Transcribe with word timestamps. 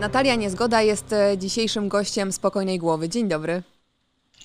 Natalia 0.00 0.34
Niezgoda 0.34 0.82
jest 0.82 1.12
e, 1.12 1.38
dzisiejszym 1.38 1.88
gościem 1.88 2.32
Spokojnej 2.32 2.78
Głowy. 2.78 3.08
Dzień 3.08 3.28
dobry. 3.28 3.62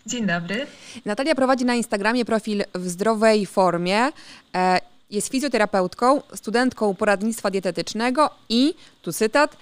Dzień 0.05 0.25
dobry. 0.27 0.67
Natalia 1.05 1.35
prowadzi 1.35 1.65
na 1.65 1.75
Instagramie 1.75 2.25
profil 2.25 2.63
w 2.75 2.89
zdrowej 2.89 3.45
formie. 3.45 4.09
E, 4.55 4.79
jest 5.09 5.27
fizjoterapeutką, 5.27 6.21
studentką 6.35 6.95
poradnictwa 6.95 7.51
dietetycznego 7.51 8.29
i, 8.49 8.73
tu 9.01 9.13
cytat, 9.13 9.57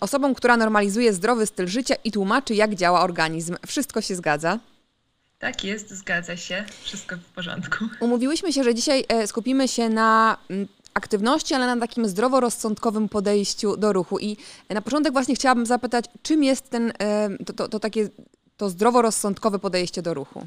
osobą, 0.00 0.34
która 0.34 0.56
normalizuje 0.56 1.12
zdrowy 1.12 1.46
styl 1.46 1.66
życia 1.66 1.94
i 2.04 2.12
tłumaczy, 2.12 2.54
jak 2.54 2.74
działa 2.74 3.00
organizm. 3.00 3.56
Wszystko 3.66 4.00
się 4.00 4.14
zgadza. 4.14 4.58
Tak 5.38 5.64
jest, 5.64 5.90
zgadza 5.90 6.36
się. 6.36 6.64
Wszystko 6.82 7.16
w 7.16 7.34
porządku. 7.34 7.84
Umówiłyśmy 8.00 8.52
się, 8.52 8.64
że 8.64 8.74
dzisiaj 8.74 9.04
e, 9.08 9.26
skupimy 9.26 9.68
się 9.68 9.88
na 9.88 10.36
aktywności, 10.94 11.54
ale 11.54 11.66
na 11.66 11.80
takim 11.80 12.08
zdroworozsądkowym 12.08 13.08
podejściu 13.08 13.76
do 13.76 13.92
ruchu. 13.92 14.18
I 14.18 14.36
na 14.70 14.82
początek 14.82 15.12
właśnie 15.12 15.34
chciałabym 15.34 15.66
zapytać, 15.66 16.04
czym 16.22 16.44
jest 16.44 16.70
ten, 16.70 16.92
e, 16.98 17.28
to, 17.46 17.52
to, 17.52 17.68
to 17.68 17.80
takie 17.80 18.08
to 18.56 18.70
zdroworozsądkowe 18.70 19.58
podejście 19.58 20.02
do 20.02 20.14
ruchu? 20.14 20.46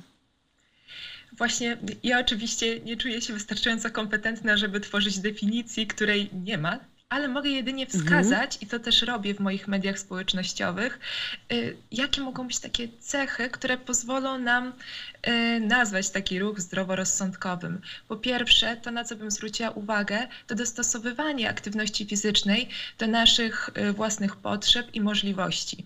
Właśnie 1.38 1.78
ja 2.04 2.20
oczywiście 2.20 2.80
nie 2.80 2.98
czuję 2.98 3.22
się 3.22 3.34
wystarczająco 3.34 3.92
kompetentna, 3.92 4.58
żeby 4.58 4.80
tworzyć 4.80 5.20
definicji, 5.20 5.88
której 5.88 6.30
nie 6.46 6.58
ma, 6.58 6.80
ale 7.10 7.28
mogę 7.28 7.50
jedynie 7.50 7.88
wskazać, 7.88 8.58
i 8.62 8.68
to 8.68 8.80
też 8.80 9.02
robię 9.02 9.34
w 9.34 9.40
moich 9.40 9.68
mediach 9.68 10.00
społecznościowych, 10.00 11.00
y, 11.54 11.78
jakie 11.92 12.22
mogą 12.22 12.48
być 12.48 12.60
takie 12.60 12.88
cechy, 13.00 13.50
które 13.50 13.78
pozwolą 13.78 14.40
nam 14.40 14.74
y, 15.28 15.60
nazwać 15.60 16.10
taki 16.10 16.40
ruch 16.40 16.60
zdroworozsądkowym. 16.60 17.82
Po 18.08 18.16
pierwsze, 18.16 18.78
to 18.78 18.92
na 18.92 19.04
co 19.04 19.16
bym 19.16 19.32
zwróciła 19.32 19.70
uwagę, 19.70 20.28
to 20.48 20.56
dostosowywanie 20.56 21.50
aktywności 21.50 22.06
fizycznej 22.06 22.70
do 22.98 23.08
naszych 23.08 23.70
y, 23.78 23.94
własnych 23.94 24.36
potrzeb 24.36 24.88
i 24.96 25.02
możliwości. 25.02 25.86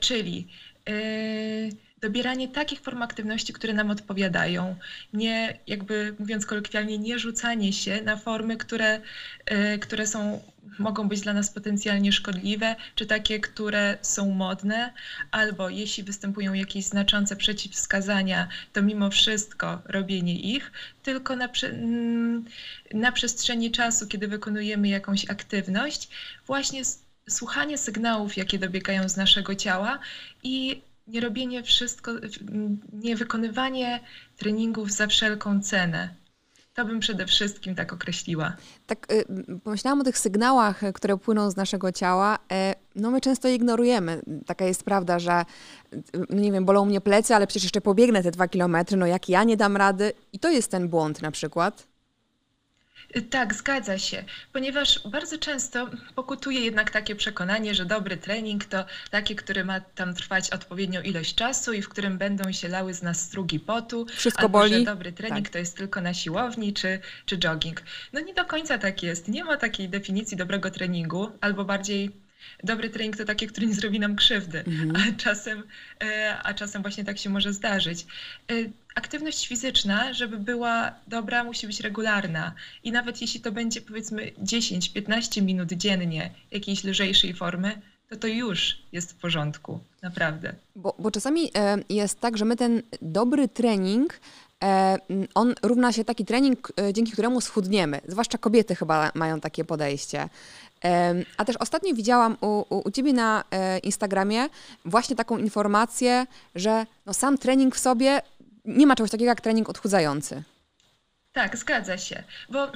Czyli 0.00 0.48
y, 0.88 1.91
dobieranie 2.02 2.48
takich 2.48 2.80
form 2.80 3.02
aktywności, 3.02 3.52
które 3.52 3.72
nam 3.72 3.90
odpowiadają. 3.90 4.76
Nie, 5.12 5.58
jakby 5.66 6.14
mówiąc 6.18 6.46
kolokwialnie, 6.46 6.98
nie 6.98 7.18
rzucanie 7.18 7.72
się 7.72 8.02
na 8.02 8.16
formy, 8.16 8.56
które, 8.56 9.00
y, 9.50 9.78
które 9.78 10.06
są, 10.06 10.40
mogą 10.78 11.08
być 11.08 11.20
dla 11.20 11.32
nas 11.32 11.50
potencjalnie 11.50 12.12
szkodliwe, 12.12 12.76
czy 12.94 13.06
takie, 13.06 13.40
które 13.40 13.98
są 14.02 14.30
modne, 14.30 14.92
albo 15.30 15.68
jeśli 15.68 16.02
występują 16.02 16.52
jakieś 16.52 16.84
znaczące 16.84 17.36
przeciwwskazania, 17.36 18.48
to 18.72 18.82
mimo 18.82 19.10
wszystko 19.10 19.82
robienie 19.84 20.40
ich, 20.40 20.72
tylko 21.02 21.36
na, 21.36 21.48
mm, 21.62 22.44
na 22.94 23.12
przestrzeni 23.12 23.70
czasu, 23.70 24.06
kiedy 24.06 24.28
wykonujemy 24.28 24.88
jakąś 24.88 25.30
aktywność, 25.30 26.08
właśnie 26.46 26.82
słuchanie 27.28 27.78
sygnałów, 27.78 28.36
jakie 28.36 28.58
dobiegają 28.58 29.08
z 29.08 29.16
naszego 29.16 29.54
ciała 29.54 29.98
i 30.42 30.82
nie 31.06 31.20
robienie 31.20 31.62
wszystko, 31.62 32.12
nie 32.92 33.16
wykonywanie 33.16 34.00
treningów 34.36 34.92
za 34.92 35.06
wszelką 35.06 35.60
cenę. 35.60 36.22
To 36.74 36.84
bym 36.84 37.00
przede 37.00 37.26
wszystkim 37.26 37.74
tak 37.74 37.92
określiła. 37.92 38.56
Tak 38.86 39.12
y, 39.12 39.24
pomyślałam 39.64 40.00
o 40.00 40.04
tych 40.04 40.18
sygnałach, 40.18 40.82
y, 40.82 40.92
które 40.92 41.16
płyną 41.16 41.50
z 41.50 41.56
naszego 41.56 41.92
ciała. 41.92 42.38
E, 42.52 42.74
No 42.94 43.10
my 43.10 43.20
często 43.20 43.48
je 43.48 43.54
ignorujemy. 43.54 44.22
Taka 44.46 44.64
jest 44.64 44.84
prawda, 44.84 45.18
że 45.18 45.44
no 46.30 46.40
nie 46.40 46.52
wiem, 46.52 46.64
bolą 46.64 46.84
mnie 46.84 47.00
plecy, 47.00 47.34
ale 47.34 47.46
przecież 47.46 47.62
jeszcze 47.62 47.80
pobiegnę 47.80 48.22
te 48.22 48.30
dwa 48.30 48.48
kilometry, 48.48 48.96
no 48.96 49.06
jak 49.06 49.28
ja 49.28 49.44
nie 49.44 49.56
dam 49.56 49.76
rady. 49.76 50.12
I 50.32 50.38
to 50.38 50.50
jest 50.50 50.70
ten 50.70 50.88
błąd 50.88 51.22
na 51.22 51.30
przykład. 51.30 51.86
Tak, 53.30 53.54
zgadza 53.54 53.98
się, 53.98 54.24
ponieważ 54.52 55.08
bardzo 55.08 55.38
często 55.38 55.90
pokutuje 56.14 56.60
jednak 56.60 56.90
takie 56.90 57.16
przekonanie, 57.16 57.74
że 57.74 57.84
dobry 57.86 58.16
trening 58.16 58.64
to 58.64 58.84
taki, 59.10 59.36
który 59.36 59.64
ma 59.64 59.80
tam 59.80 60.14
trwać 60.14 60.50
odpowiednią 60.50 61.02
ilość 61.02 61.34
czasu 61.34 61.72
i 61.72 61.82
w 61.82 61.88
którym 61.88 62.18
będą 62.18 62.52
się 62.52 62.68
lały 62.68 62.94
z 62.94 63.02
nas 63.02 63.20
strugi 63.20 63.60
potu, 63.60 64.06
Wszystko 64.06 64.42
albo 64.42 64.58
boli. 64.58 64.74
że 64.74 64.82
dobry 64.84 65.12
trening 65.12 65.46
Tak. 65.46 65.52
to 65.52 65.58
jest 65.58 65.76
tylko 65.76 66.00
na 66.00 66.14
siłowni 66.14 66.72
czy, 66.72 67.00
czy 67.26 67.38
jogging. 67.38 67.82
No 68.12 68.20
nie 68.20 68.34
do 68.34 68.44
końca 68.44 68.78
tak 68.78 69.02
jest. 69.02 69.28
Nie 69.28 69.44
ma 69.44 69.56
takiej 69.56 69.88
definicji 69.88 70.36
dobrego 70.36 70.70
treningu, 70.70 71.30
albo 71.40 71.64
bardziej 71.64 72.10
dobry 72.64 72.90
trening 72.90 73.16
to 73.16 73.24
taki, 73.24 73.46
który 73.46 73.66
nie 73.66 73.74
zrobi 73.74 74.00
nam 74.00 74.16
krzywdy, 74.16 74.64
a 74.94 75.20
czasem, 75.22 75.62
e, 76.04 76.38
a 76.42 76.54
czasem 76.54 76.82
właśnie 76.82 77.04
tak 77.04 77.18
się 77.18 77.30
może 77.30 77.52
zdarzyć. 77.52 78.06
E, 78.50 78.54
Aktywność 78.94 79.48
fizyczna, 79.48 80.12
żeby 80.12 80.38
była 80.38 80.94
dobra, 81.06 81.44
musi 81.44 81.66
być 81.66 81.80
regularna. 81.80 82.54
I 82.84 82.92
nawet 82.92 83.20
jeśli 83.20 83.40
to 83.40 83.52
będzie 83.52 83.80
powiedzmy 83.80 84.32
10-15 84.42 85.42
minut 85.42 85.72
dziennie 85.72 86.30
jakiejś 86.50 86.84
lżejszej 86.84 87.34
formy, 87.34 87.80
to 88.08 88.16
to 88.16 88.26
już 88.26 88.78
jest 88.92 89.12
w 89.12 89.14
porządku, 89.14 89.80
naprawdę. 90.02 90.54
Bo, 90.76 90.94
bo 90.98 91.10
czasami 91.10 91.50
e, 91.56 91.78
jest 91.88 92.20
tak, 92.20 92.38
że 92.38 92.44
my 92.44 92.56
ten 92.56 92.82
dobry 93.02 93.48
trening, 93.48 94.20
on 95.34 95.54
równa 95.62 95.92
się 95.92 96.04
taki 96.04 96.24
trening, 96.24 96.72
e, 96.80 96.92
dzięki 96.92 97.12
któremu 97.12 97.40
schudniemy. 97.40 98.00
Zwłaszcza 98.08 98.38
kobiety 98.38 98.74
chyba 98.74 99.10
mają 99.14 99.40
takie 99.40 99.64
podejście. 99.64 100.28
Em, 100.80 101.24
A 101.36 101.44
też 101.44 101.56
ostatnio 101.56 101.94
widziałam 101.94 102.36
u, 102.40 102.46
u, 102.46 102.82
u 102.84 102.90
ciebie 102.90 103.12
na 103.12 103.44
e, 103.50 103.78
Instagramie 103.78 104.48
właśnie 104.84 105.16
taką 105.16 105.38
informację, 105.38 106.26
że 106.54 106.86
no 107.06 107.14
sam 107.14 107.38
trening 107.38 107.76
w 107.76 107.78
sobie 107.78 108.22
nie 108.64 108.86
ma 108.86 108.96
czegoś 108.96 109.10
takiego 109.10 109.28
jak 109.28 109.40
trening 109.40 109.68
odchudzający. 109.68 110.42
Tak, 111.32 111.56
zgadza 111.56 111.98
się, 111.98 112.22
bo 112.50 112.68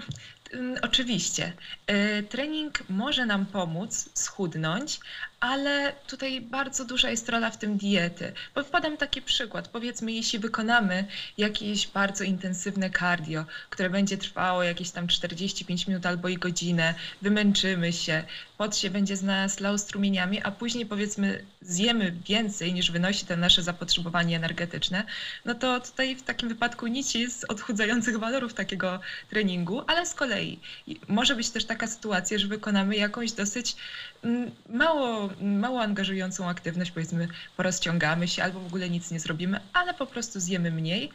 oczywiście 0.82 1.52
y, 1.90 2.22
trening 2.22 2.82
może 2.88 3.26
nam 3.26 3.46
pomóc 3.46 4.08
schudnąć, 4.14 5.00
ale 5.40 5.92
tutaj 6.06 6.40
bardzo 6.40 6.84
duża 6.84 7.10
jest 7.10 7.28
rola 7.28 7.50
w 7.50 7.58
tym 7.58 7.76
diety. 7.76 8.32
Bo 8.54 8.64
podam 8.64 8.96
taki 8.96 9.22
przykład. 9.22 9.68
Powiedzmy, 9.68 10.12
jeśli 10.12 10.38
wykonamy 10.38 11.04
jakieś 11.38 11.86
bardzo 11.86 12.24
intensywne 12.24 12.90
cardio, 12.90 13.44
które 13.70 13.90
będzie 13.90 14.18
trwało 14.18 14.62
jakieś 14.62 14.90
tam 14.90 15.08
45 15.08 15.86
minut 15.86 16.06
albo 16.06 16.28
i 16.28 16.36
godzinę, 16.36 16.94
wymęczymy 17.22 17.92
się, 17.92 18.24
pot 18.58 18.76
się 18.76 18.90
będzie 18.90 19.16
z 19.16 19.22
nas 19.22 19.60
lał 19.60 19.78
strumieniami, 19.78 20.42
a 20.42 20.50
później 20.50 20.86
powiedzmy 20.86 21.44
zjemy 21.60 22.14
więcej 22.28 22.74
niż 22.74 22.90
wynosi 22.90 23.26
to 23.26 23.36
nasze 23.36 23.62
zapotrzebowanie 23.62 24.36
energetyczne, 24.36 25.04
no 25.44 25.54
to 25.54 25.80
tutaj 25.80 26.16
w 26.16 26.22
takim 26.22 26.48
wypadku 26.48 26.86
nic 26.86 27.12
z 27.12 27.44
odchudzających 27.44 28.18
walorów 28.18 28.54
takiego 28.54 29.00
treningu, 29.30 29.82
ale 29.86 30.06
z 30.06 30.14
kolei 30.14 30.35
i 30.42 30.60
może 31.08 31.36
być 31.36 31.50
też 31.50 31.64
taka 31.64 31.86
sytuacja, 31.86 32.38
że 32.38 32.46
wykonamy 32.46 32.96
jakąś 32.96 33.32
dosyć 33.32 33.76
mm, 34.22 34.50
mało, 34.68 35.30
mało 35.40 35.82
angażującą 35.82 36.48
aktywność, 36.48 36.90
powiedzmy 36.90 37.28
porozciągamy 37.56 38.28
się 38.28 38.42
albo 38.42 38.60
w 38.60 38.66
ogóle 38.66 38.90
nic 38.90 39.10
nie 39.10 39.20
zrobimy, 39.20 39.60
ale 39.72 39.94
po 39.94 40.06
prostu 40.06 40.40
zjemy 40.40 40.70
mniej. 40.70 41.10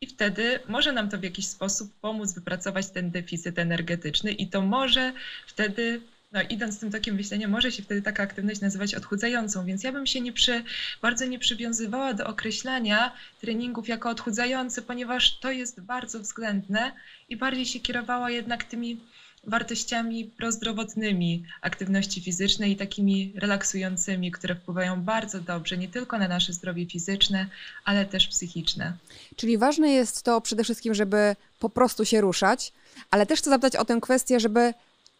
I 0.00 0.06
wtedy 0.06 0.60
może 0.68 0.92
nam 0.92 1.08
to 1.08 1.18
w 1.18 1.22
jakiś 1.22 1.46
sposób 1.46 1.92
pomóc 2.00 2.34
wypracować 2.34 2.90
ten 2.90 3.10
deficyt 3.10 3.58
energetyczny, 3.58 4.32
i 4.32 4.46
to 4.46 4.62
może 4.62 5.12
wtedy, 5.46 6.00
no 6.34 6.42
idąc 6.42 6.80
tym 6.80 6.90
tokiem 6.90 7.14
myślenia, 7.14 7.48
może 7.48 7.72
się 7.72 7.82
wtedy 7.82 8.02
taka 8.02 8.22
aktywność 8.22 8.60
nazywać 8.60 8.94
odchudzającą. 8.94 9.64
Więc 9.64 9.84
ja 9.84 9.92
bym 9.92 10.06
się 10.06 10.20
nie 10.20 10.32
przy, 10.32 10.64
bardzo 11.02 11.26
nie 11.26 11.38
przywiązywała 11.38 12.14
do 12.14 12.26
określania 12.26 13.12
treningów 13.40 13.88
jako 13.88 14.10
odchudzający, 14.10 14.82
ponieważ 14.82 15.38
to 15.38 15.50
jest 15.50 15.80
bardzo 15.80 16.20
względne 16.20 16.92
i 17.28 17.36
bardziej 17.36 17.66
się 17.66 17.80
kierowała 17.80 18.30
jednak 18.30 18.64
tymi 18.64 19.00
wartościami 19.46 20.24
prozdrowotnymi 20.24 21.44
aktywności 21.62 22.20
fizycznej 22.20 22.72
i 22.72 22.76
takimi 22.76 23.32
relaksującymi, 23.36 24.30
które 24.30 24.54
wpływają 24.54 25.02
bardzo 25.02 25.40
dobrze 25.40 25.76
nie 25.76 25.88
tylko 25.88 26.18
na 26.18 26.28
nasze 26.28 26.52
zdrowie 26.52 26.86
fizyczne, 26.86 27.46
ale 27.84 28.06
też 28.06 28.28
psychiczne. 28.28 28.92
Czyli 29.36 29.58
ważne 29.58 29.90
jest 29.90 30.22
to 30.22 30.40
przede 30.40 30.64
wszystkim, 30.64 30.94
żeby 30.94 31.36
po 31.60 31.70
prostu 31.70 32.04
się 32.04 32.20
ruszać, 32.20 32.72
ale 33.10 33.26
też 33.26 33.38
chcę 33.38 33.50
zapytać 33.50 33.76
o 33.76 33.84
tę 33.84 33.98
kwestię, 34.00 34.40
żeby 34.40 34.74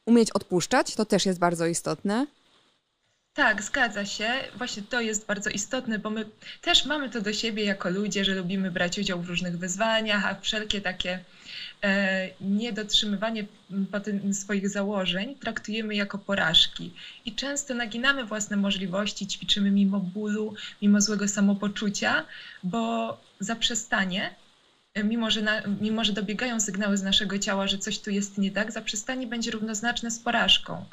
umieć 0.07 0.31
odpuszczać. 0.31 0.95
To 0.95 1.05
też 1.05 1.27
jest 1.27 1.39
bardzo 1.39 1.67
istotne. 1.67 2.27
Tak, 3.35 3.63
zgadza 3.63 4.05
się. 4.07 4.29
Właśnie 4.57 4.83
to 4.83 5.01
jest 5.01 5.27
bardzo 5.27 5.51
istotne, 5.51 5.99
bo 5.99 6.11
my 6.11 6.25
też 6.61 6.85
mamy 6.85 7.11
to 7.11 7.21
do 7.21 7.33
siebie 7.33 7.65
jako 7.65 7.91
ludzie, 7.91 8.25
że 8.25 8.35
lubimy 8.35 8.71
brać 8.71 8.99
udział 8.99 9.23
w 9.23 9.29
różnych 9.29 9.59
wyzwaniach, 9.59 10.27
a 10.27 10.41
wszelkie 10.41 10.81
takie 10.81 11.25
e, 11.83 12.31
niedotrzymywanie 12.41 13.47
swoich 14.33 14.69
założeń 14.69 15.35
traktujemy 15.35 15.95
jako 15.95 16.19
porażki. 16.19 16.93
I 17.25 17.35
często 17.35 17.75
naginamy 17.75 18.25
własne 18.25 18.57
możliwości, 18.57 19.27
ćwiczymy 19.27 19.71
mimo 19.71 20.01
bólu, 20.01 20.55
mimo 20.83 21.01
złego 21.01 21.29
samopoczucia, 21.29 22.25
bo 22.63 23.17
zaprzestanie 23.41 24.35
mimo 25.03 25.31
że, 25.31 25.43
na, 25.43 25.63
mimo 25.81 26.05
że 26.05 26.13
dobiegają 26.13 26.61
sygnały 26.61 26.97
z 26.97 27.03
naszego 27.03 27.39
ciała, 27.39 27.67
że 27.67 27.79
coś 27.79 27.99
tu 27.99 28.11
jest 28.11 28.39
nie 28.39 28.51
tak, 28.51 28.73
zaprzestanie 28.73 29.27
będzie 29.27 29.51
równoznaczne 29.51 30.11
z 30.11 30.19
porażką. 30.19 30.85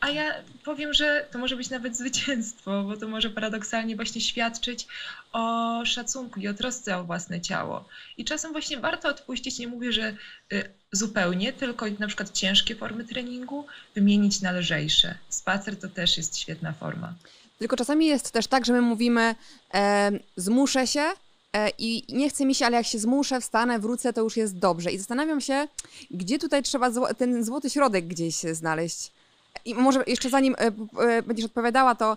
A 0.00 0.08
ja 0.10 0.34
powiem, 0.64 0.94
że 0.94 1.26
to 1.30 1.38
może 1.38 1.56
być 1.56 1.70
nawet 1.70 1.96
zwycięstwo, 1.96 2.82
bo 2.82 2.96
to 2.96 3.08
może 3.08 3.30
paradoksalnie 3.30 3.96
właśnie 3.96 4.20
świadczyć 4.20 4.86
o 5.32 5.80
szacunku 5.84 6.40
i 6.40 6.48
o 6.48 6.54
trosce 6.54 6.96
o 6.96 7.04
własne 7.04 7.40
ciało. 7.40 7.84
I 8.16 8.24
czasem 8.24 8.52
właśnie 8.52 8.78
warto 8.78 9.08
odpuścić, 9.08 9.58
nie 9.58 9.68
mówię, 9.68 9.92
że 9.92 10.16
y, 10.52 10.70
zupełnie, 10.92 11.52
tylko 11.52 11.86
na 11.98 12.06
przykład 12.06 12.32
ciężkie 12.32 12.74
formy 12.74 13.04
treningu 13.04 13.66
wymienić 13.94 14.40
na 14.40 14.52
lżejsze. 14.52 15.14
Spacer 15.28 15.80
to 15.80 15.88
też 15.88 16.16
jest 16.16 16.38
świetna 16.38 16.72
forma. 16.72 17.14
Tylko 17.58 17.76
czasami 17.76 18.06
jest 18.06 18.30
też 18.30 18.46
tak, 18.46 18.66
że 18.66 18.72
my 18.72 18.80
mówimy, 18.80 19.34
e, 19.74 20.10
zmuszę 20.36 20.86
się 20.86 21.00
e, 21.00 21.27
i 21.78 22.04
nie 22.08 22.30
chce 22.30 22.46
mi 22.46 22.54
się, 22.54 22.66
ale 22.66 22.76
jak 22.76 22.86
się 22.86 22.98
zmuszę, 22.98 23.40
wstanę, 23.40 23.78
wrócę, 23.78 24.12
to 24.12 24.20
już 24.20 24.36
jest 24.36 24.58
dobrze. 24.58 24.92
I 24.92 24.98
zastanawiam 24.98 25.40
się, 25.40 25.68
gdzie 26.10 26.38
tutaj 26.38 26.62
trzeba 26.62 26.90
zło 26.90 27.14
ten 27.14 27.44
złoty 27.44 27.70
środek 27.70 28.06
gdzieś 28.06 28.34
znaleźć. 28.34 29.12
I 29.64 29.74
może 29.74 30.04
jeszcze 30.06 30.30
zanim 30.30 30.54
e, 30.58 30.72
e, 31.00 31.22
będziesz 31.22 31.46
odpowiadała, 31.46 31.94
to 31.94 32.16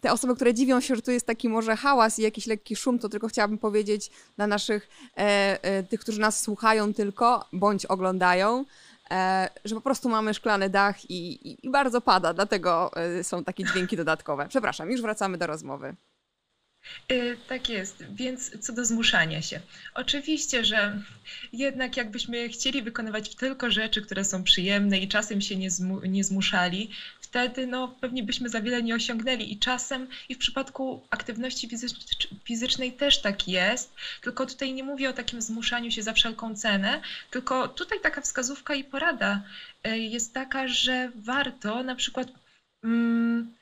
te 0.00 0.12
osoby, 0.12 0.36
które 0.36 0.54
dziwią 0.54 0.80
się, 0.80 0.96
że 0.96 1.02
tu 1.02 1.10
jest 1.10 1.26
taki 1.26 1.48
może 1.48 1.76
hałas 1.76 2.18
i 2.18 2.22
jakiś 2.22 2.46
lekki 2.46 2.76
szum, 2.76 2.98
to 2.98 3.08
tylko 3.08 3.28
chciałabym 3.28 3.58
powiedzieć 3.58 4.10
dla 4.36 4.46
naszych, 4.46 4.88
e, 5.16 5.82
tych, 5.82 6.00
którzy 6.00 6.20
nas 6.20 6.40
słuchają 6.40 6.94
tylko, 6.94 7.44
bądź 7.52 7.86
oglądają, 7.86 8.64
że 9.64 9.74
po 9.74 9.80
prostu 9.80 10.08
mamy 10.08 10.34
szklany 10.34 10.70
dach 10.70 11.10
i, 11.10 11.48
i, 11.48 11.66
i 11.66 11.70
bardzo 11.70 12.00
pada, 12.00 12.34
dlatego 12.34 12.90
są 13.22 13.44
takie 13.44 13.64
dźwięki 13.64 13.96
dodatkowe. 13.96 14.46
Przepraszam, 14.48 14.90
już 14.90 15.02
wracamy 15.02 15.38
do 15.38 15.46
rozmowy. 15.46 15.94
Y, 17.12 17.36
tak 17.48 17.68
jest, 17.68 18.04
więc 18.14 18.58
co 18.60 18.72
do 18.72 18.84
zmuszania 18.84 19.42
się. 19.42 19.60
Oczywiście, 19.94 20.64
że 20.64 21.02
jednak 21.52 21.96
jakbyśmy 21.96 22.48
chcieli 22.48 22.82
wykonywać 22.82 23.34
tylko 23.34 23.70
rzeczy, 23.70 24.02
które 24.02 24.24
są 24.24 24.44
przyjemne 24.44 24.98
i 24.98 25.08
czasem 25.08 25.40
się 25.40 25.56
nie, 25.56 25.70
zmu 25.70 26.00
nie 26.00 26.24
zmuszali, 26.24 26.90
wtedy 27.20 27.66
no, 27.66 27.88
pewnie 28.00 28.22
byśmy 28.22 28.48
za 28.48 28.60
wiele 28.60 28.82
nie 28.82 28.94
osiągnęli. 28.94 29.52
I 29.52 29.58
czasem, 29.58 30.08
i 30.28 30.34
w 30.34 30.38
przypadku 30.38 31.06
aktywności 31.10 31.68
fizycznej 32.44 32.92
też 32.92 33.20
tak 33.20 33.48
jest, 33.48 33.94
tylko 34.22 34.46
tutaj 34.46 34.72
nie 34.72 34.84
mówię 34.84 35.10
o 35.10 35.12
takim 35.12 35.42
zmuszaniu 35.42 35.90
się 35.90 36.02
za 36.02 36.12
wszelką 36.12 36.54
cenę, 36.54 37.00
tylko 37.30 37.68
tutaj 37.68 38.00
taka 38.00 38.20
wskazówka 38.20 38.74
i 38.74 38.84
porada 38.84 39.42
y, 39.86 39.98
jest 39.98 40.34
taka, 40.34 40.68
że 40.68 41.12
warto 41.14 41.82
na 41.82 41.94
przykład. 41.94 42.28
Mm, 42.84 43.59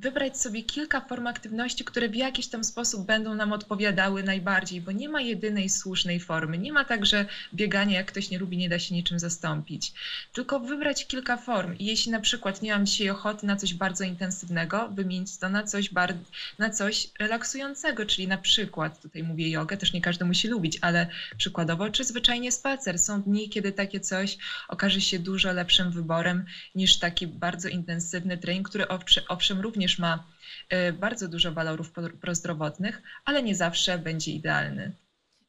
wybrać 0.00 0.38
sobie 0.38 0.62
kilka 0.62 1.00
form 1.00 1.26
aktywności, 1.26 1.84
które 1.84 2.08
w 2.08 2.14
jakiś 2.14 2.46
tam 2.46 2.64
sposób 2.64 3.06
będą 3.06 3.34
nam 3.34 3.52
odpowiadały 3.52 4.22
najbardziej, 4.22 4.80
bo 4.80 4.92
nie 4.92 5.08
ma 5.08 5.20
jedynej 5.20 5.68
słusznej 5.68 6.20
formy. 6.20 6.58
Nie 6.58 6.72
ma 6.72 6.84
tak, 6.84 7.06
że 7.06 7.26
bieganie, 7.54 7.94
jak 7.94 8.06
ktoś 8.06 8.30
nie 8.30 8.38
lubi, 8.38 8.56
nie 8.56 8.68
da 8.68 8.78
się 8.78 8.94
niczym 8.94 9.18
zastąpić. 9.18 9.92
Tylko 10.32 10.60
wybrać 10.60 11.06
kilka 11.06 11.36
form. 11.36 11.78
I 11.78 11.84
jeśli 11.84 12.12
na 12.12 12.20
przykład 12.20 12.62
nie 12.62 12.72
mam 12.72 12.86
dzisiaj 12.86 13.10
ochoty 13.10 13.46
na 13.46 13.56
coś 13.56 13.74
bardzo 13.74 14.04
intensywnego, 14.04 14.88
wymienić 14.88 15.36
to 15.36 15.48
na 15.48 15.62
coś, 15.62 15.90
bar- 15.90 16.14
na 16.58 16.70
coś 16.70 17.08
relaksującego, 17.18 18.06
czyli 18.06 18.28
na 18.28 18.38
przykład, 18.38 19.02
tutaj 19.02 19.22
mówię 19.22 19.50
jogę, 19.50 19.76
też 19.76 19.92
nie 19.92 20.00
każdy 20.00 20.24
musi 20.24 20.48
lubić, 20.48 20.78
ale 20.80 21.06
przykładowo, 21.36 21.90
czy 21.90 22.04
zwyczajnie 22.04 22.52
spacer. 22.52 22.98
Są 22.98 23.22
dni, 23.22 23.48
kiedy 23.48 23.72
takie 23.72 24.00
coś 24.00 24.38
okaże 24.68 25.00
się 25.00 25.18
dużo 25.18 25.52
lepszym 25.52 25.90
wyborem 25.90 26.44
niż 26.74 26.98
taki 26.98 27.26
bardzo 27.26 27.68
intensywny 27.68 28.38
trening, 28.38 28.68
który 28.68 28.84
owszem 29.28 29.60
również 29.60 29.89
również 29.90 29.98
ma 29.98 30.24
e, 30.68 30.92
bardzo 30.92 31.28
dużo 31.28 31.52
walorów 31.52 31.92
prozdrowotnych, 32.20 33.02
ale 33.24 33.42
nie 33.42 33.54
zawsze 33.54 33.98
będzie 33.98 34.32
idealny. 34.32 34.92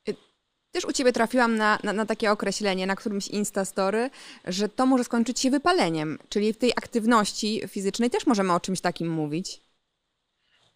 Y, 0.09 0.15
też 0.71 0.85
u 0.85 0.93
Ciebie 0.93 1.13
trafiłam 1.13 1.57
na, 1.57 1.79
na, 1.83 1.93
na, 1.93 2.05
takie 2.05 2.31
określenie 2.31 2.87
na 2.87 2.95
którymś 2.95 3.27
Instastory, 3.27 4.09
że 4.45 4.69
to 4.69 4.85
może 4.85 5.03
skończyć 5.03 5.39
się 5.39 5.51
wypaleniem, 5.51 6.19
czyli 6.29 6.53
w 6.53 6.57
tej 6.57 6.71
aktywności 6.71 7.61
fizycznej 7.67 8.09
też 8.09 8.25
możemy 8.25 8.53
o 8.53 8.59
czymś 8.59 8.81
takim 8.81 9.09
mówić. 9.09 9.61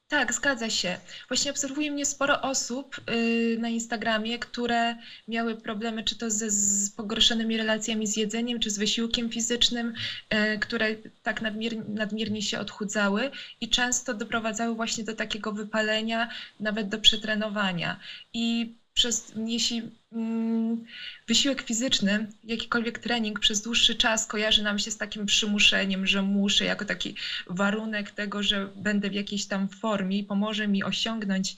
Tak, 0.07 0.33
zgadza 0.33 0.69
się. 0.69 0.97
Właśnie 1.27 1.51
obserwuje 1.51 1.91
mnie 1.91 2.05
sporo 2.05 2.41
osób 2.41 3.01
y, 3.09 3.57
na 3.59 3.69
Instagramie, 3.69 4.39
które 4.39 4.95
miały 5.27 5.55
problemy 5.55 6.03
czy 6.03 6.17
to 6.17 6.31
ze 6.31 6.49
z 6.49 6.89
pogorszonymi 6.91 7.57
relacjami 7.57 8.07
z 8.07 8.17
jedzeniem, 8.17 8.59
czy 8.59 8.69
z 8.69 8.77
wysiłkiem 8.77 9.29
fizycznym, 9.29 9.93
y, 10.55 10.59
które 10.59 10.95
tak 11.23 11.41
nadmiernie, 11.41 11.83
nadmiernie 11.87 12.41
się 12.41 12.59
odchudzały 12.59 13.31
i 13.61 13.69
często 13.69 14.13
doprowadzały 14.13 14.75
właśnie 14.75 15.03
do 15.03 15.15
takiego 15.15 15.51
wypalenia, 15.51 16.29
nawet 16.59 16.89
do 16.89 16.99
przetrenowania. 16.99 17.99
I 18.33 18.75
przez, 18.95 19.33
jeśli 19.47 19.81
mm, 20.11 20.85
wysiłek 21.27 21.61
fizyczny, 21.61 22.27
jakikolwiek 22.43 22.99
trening 22.99 23.39
przez 23.39 23.61
dłuższy 23.61 23.95
czas 23.95 24.25
kojarzy 24.25 24.63
nam 24.63 24.79
się 24.79 24.91
z 24.91 24.97
takim 24.97 25.25
przymuszeniem, 25.25 26.07
że 26.07 26.21
muszę, 26.21 26.65
jako 26.65 26.85
taki 26.85 27.15
warunek 27.47 28.11
tego, 28.11 28.43
że 28.43 28.69
będę 28.75 29.09
w 29.09 29.13
jakiejś 29.13 29.45
tam 29.45 29.69
formie 29.69 30.17
i 30.17 30.23
pomoże 30.23 30.67
mi 30.67 30.83
osiągnąć 30.83 31.55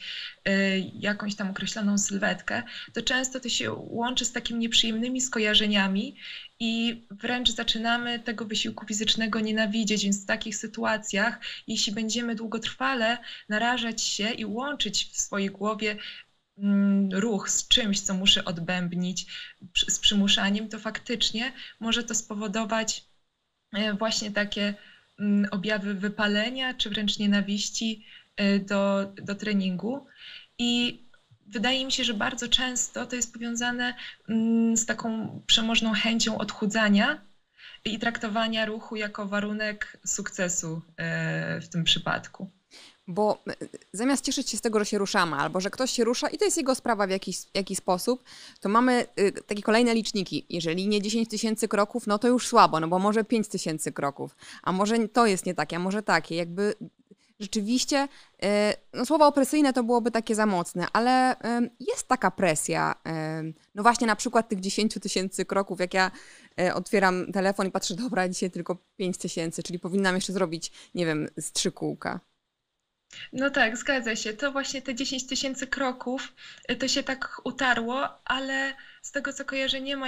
y, 0.47 0.91
jakąś 0.99 1.35
tam 1.35 1.49
określoną 1.49 1.97
sylwetkę, 1.97 2.63
to 2.93 3.01
często 3.01 3.39
to 3.39 3.49
się 3.49 3.73
łączy 3.73 4.25
z 4.25 4.31
takimi 4.31 4.59
nieprzyjemnymi 4.59 5.21
skojarzeniami 5.21 6.15
i 6.59 7.01
wręcz 7.11 7.51
zaczynamy 7.51 8.19
tego 8.19 8.45
wysiłku 8.45 8.85
fizycznego 8.85 9.39
nienawidzieć. 9.39 10.03
Więc 10.03 10.23
w 10.23 10.25
takich 10.25 10.55
sytuacjach, 10.55 11.39
jeśli 11.67 11.93
będziemy 11.93 12.35
długotrwale 12.35 13.17
narażać 13.49 14.01
się 14.01 14.31
i 14.31 14.45
łączyć 14.45 15.05
w 15.05 15.19
swojej 15.19 15.49
głowie 15.49 15.97
ruch 17.13 17.49
z 17.49 17.67
czymś, 17.67 18.01
co 18.01 18.13
muszę 18.13 18.45
odbębnić, 18.45 19.25
z 19.87 19.99
przymuszaniem, 19.99 20.69
to 20.69 20.79
faktycznie 20.79 21.53
może 21.79 22.03
to 22.03 22.15
spowodować 22.15 23.05
e, 23.73 23.93
właśnie 23.93 24.31
takie 24.31 24.73
mm, 25.19 25.47
objawy 25.51 25.93
wypalenia 25.93 26.73
czy 26.73 26.89
wręcz 26.89 27.19
nienawiści 27.19 28.05
e, 28.35 28.59
do, 28.59 29.13
do 29.15 29.35
treningu. 29.35 30.05
I 30.57 31.01
wydaje 31.47 31.85
mi 31.85 31.91
się, 31.91 32.03
że 32.03 32.13
bardzo 32.13 32.47
często 32.47 33.05
to 33.05 33.15
jest 33.15 33.33
powiązane 33.33 33.93
mm, 34.29 34.77
z 34.77 34.85
taką 34.85 35.41
przemożną 35.47 35.93
chęcią 35.93 36.37
odchudzania 36.37 37.21
i 37.85 37.99
traktowania 37.99 38.65
ruchu 38.65 38.95
jako 38.95 39.25
warunek 39.25 39.97
sukcesu 40.05 40.81
e, 40.97 41.61
w 41.61 41.69
tym 41.69 41.83
przypadku. 41.83 42.56
Bo 43.07 43.37
e, 43.47 43.55
zamiast 43.93 44.25
cieszyć 44.25 44.49
się 44.49 44.57
z 44.57 44.61
tego, 44.61 44.79
że 44.79 44.85
się 44.85 44.97
ruszamy, 44.97 45.35
albo 45.35 45.59
że 45.59 45.69
ktoś 45.69 45.91
się 45.91 46.03
rusza 46.03 46.29
i 46.29 46.37
to 46.37 46.45
jest 46.45 46.57
jego 46.57 46.75
sprawa 46.75 47.07
w 47.07 47.09
jakiś, 47.09 47.39
jakiś 47.53 47.77
sposób, 47.77 48.23
to 48.59 48.69
mamy 48.69 49.05
y, 49.19 49.31
takie 49.31 49.61
kolejne 49.61 49.93
liczniki. 49.95 50.45
Jeżeli 50.49 50.87
nie 50.87 51.01
10 51.01 51.29
tysięcy 51.29 51.67
kroków, 51.67 52.07
no 52.07 52.19
to 52.19 52.27
już 52.27 52.47
słabo, 52.47 52.79
no 52.79 52.87
bo 52.87 52.99
może 52.99 53.23
5 53.23 53.47
tysięcy 53.47 53.91
kroków, 53.91 54.35
a 54.63 54.71
może 54.71 55.07
to 55.07 55.25
jest 55.25 55.45
nie 55.45 55.53
takie, 55.53 55.75
a 55.75 55.79
może 55.79 56.03
takie. 56.03 56.35
Jakby 56.35 56.73
rzeczywiście, 57.39 58.07
y, 58.43 58.47
no 58.93 59.05
słowa 59.05 59.27
opresyjne 59.27 59.73
to 59.73 59.83
byłoby 59.83 60.11
takie 60.11 60.35
za 60.35 60.45
mocne, 60.45 60.87
ale 60.93 61.35
y, 61.35 61.69
jest 61.79 62.07
taka 62.07 62.31
presja. 62.31 62.95
No 63.75 63.83
właśnie 63.83 64.07
na 64.07 64.15
przykład 64.15 64.49
tych 64.49 64.59
10 64.59 64.93
tysięcy 64.93 65.45
kroków, 65.45 65.79
jak 65.79 65.93
ja 65.93 66.11
otwieram 66.73 67.31
telefon 67.31 67.67
i 67.67 67.71
patrzę, 67.71 67.95
dobra, 67.95 68.29
dzisiaj 68.29 68.51
tylko 68.51 68.77
5 68.97 69.17
tysięcy, 69.17 69.63
czyli 69.63 69.79
powinnam 69.79 70.15
jeszcze 70.15 70.33
zrobić, 70.33 70.71
nie 70.95 71.05
wiem, 71.05 71.27
z 71.37 71.51
trzy 71.51 71.71
kółka. 71.71 72.19
No 73.33 73.49
tak, 73.49 73.77
zgadza 73.77 74.15
się. 74.15 74.33
To 74.33 74.51
właśnie 74.51 74.81
te 74.81 74.95
10 74.95 75.27
tysięcy 75.27 75.67
kroków, 75.67 76.33
y, 76.71 76.75
to 76.75 76.87
się 76.87 77.03
tak 77.03 77.41
utarło, 77.43 78.21
ale 78.25 78.75
z 79.07 79.11
tego 79.11 79.33
co 79.33 79.45
kojarzę, 79.45 79.81
nie 79.81 79.97
ma 79.97 80.07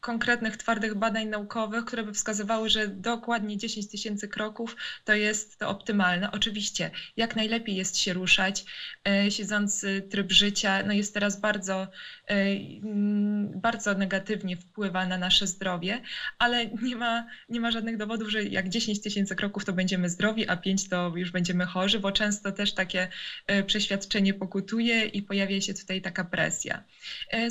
konkretnych, 0.00 0.56
twardych 0.56 0.94
badań 0.94 1.26
naukowych, 1.26 1.84
które 1.84 2.02
by 2.02 2.12
wskazywały, 2.12 2.68
że 2.68 2.88
dokładnie 2.88 3.56
10 3.56 3.88
tysięcy 3.88 4.28
kroków 4.28 4.76
to 5.04 5.14
jest 5.14 5.58
to 5.58 5.68
optymalne. 5.68 6.32
Oczywiście, 6.32 6.90
jak 7.16 7.36
najlepiej 7.36 7.76
jest 7.76 7.98
się 7.98 8.12
ruszać. 8.12 8.64
E, 9.08 9.30
siedzący 9.30 10.02
tryb 10.10 10.32
życia 10.32 10.82
no 10.86 10.92
jest 10.92 11.14
teraz 11.14 11.40
bardzo, 11.40 11.88
e, 12.28 12.34
mm, 12.82 13.60
bardzo 13.60 13.94
negatywnie 13.94 14.56
wpływa 14.56 15.06
na 15.06 15.18
nasze 15.18 15.46
zdrowie, 15.46 16.00
ale 16.38 16.66
nie 16.66 16.96
ma, 16.96 17.26
nie 17.48 17.60
ma 17.60 17.70
żadnych 17.70 17.96
dowodów, 17.96 18.28
że 18.28 18.42
jak 18.42 18.68
10 18.68 19.00
tysięcy 19.00 19.36
kroków 19.36 19.64
to 19.64 19.72
będziemy 19.72 20.08
zdrowi, 20.08 20.48
a 20.48 20.56
5 20.56 20.88
to 20.88 21.12
już 21.16 21.30
będziemy 21.30 21.66
chorzy, 21.66 22.00
bo 22.00 22.12
często 22.12 22.52
też 22.52 22.74
takie 22.74 23.08
e, 23.46 23.62
przeświadczenie 23.62 24.34
pokutuje 24.34 25.06
i 25.06 25.22
pojawia 25.22 25.60
się 25.60 25.74
tutaj 25.74 26.02
taka 26.02 26.24
presja. 26.24 26.84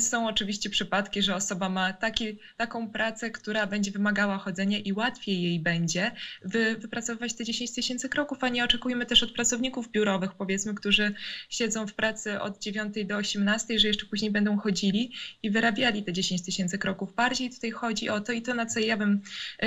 Są 0.00 0.28
oczywiście 0.28 0.70
przypadki, 0.70 0.83
przypadki, 0.84 1.22
że 1.22 1.34
osoba 1.34 1.68
ma 1.68 1.92
taki, 1.92 2.38
taką 2.56 2.90
pracę, 2.90 3.30
która 3.30 3.66
będzie 3.66 3.90
wymagała 3.90 4.38
chodzenia 4.38 4.78
i 4.78 4.92
łatwiej 4.92 5.42
jej 5.42 5.60
będzie 5.60 6.10
wy, 6.44 6.76
wypracować 6.76 7.34
te 7.34 7.44
10 7.44 7.74
tysięcy 7.74 8.08
kroków, 8.08 8.44
a 8.44 8.48
nie 8.48 8.64
oczekujemy 8.64 9.06
też 9.06 9.22
od 9.22 9.32
pracowników 9.32 9.90
biurowych, 9.90 10.34
powiedzmy, 10.34 10.74
którzy 10.74 11.14
siedzą 11.48 11.86
w 11.86 11.94
pracy 11.94 12.40
od 12.40 12.58
9 12.58 12.94
do 13.04 13.16
18, 13.16 13.78
że 13.78 13.88
jeszcze 13.88 14.06
później 14.06 14.30
będą 14.30 14.58
chodzili 14.58 15.12
i 15.42 15.50
wyrabiali 15.50 16.02
te 16.02 16.12
10 16.12 16.42
tysięcy 16.42 16.78
kroków. 16.78 17.14
Bardziej 17.14 17.50
tutaj 17.50 17.70
chodzi 17.70 18.08
o 18.08 18.20
to 18.20 18.32
i 18.32 18.42
to, 18.42 18.54
na 18.54 18.66
co 18.66 18.80
ja 18.80 18.96
bym, 18.96 19.20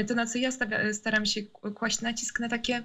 to 0.07 0.15
na 0.15 0.25
co 0.25 0.37
ja 0.37 0.49
staram 0.93 1.25
się 1.25 1.43
kłaść 1.75 2.01
nacisk 2.01 2.39
na 2.39 2.49
takie 2.49 2.83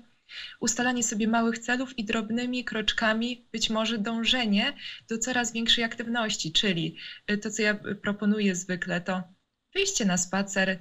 ustalanie 0.61 1.03
sobie 1.03 1.29
małych 1.29 1.59
celów 1.59 1.99
i 1.99 2.05
drobnymi 2.05 2.65
kroczkami 2.65 3.47
być 3.53 3.71
może 3.71 3.99
dążenie 3.99 4.73
do 5.09 5.19
coraz 5.19 5.53
większej 5.53 5.85
aktywności, 5.85 6.53
czyli 6.53 6.97
y, 7.31 7.39
to, 7.39 7.51
co 7.51 7.63
ja 7.63 7.75
proponuję 8.03 8.55
zwykle, 8.55 9.01
to 9.01 9.23
wyjście 9.75 10.05
na 10.05 10.17
spacer 10.17 10.79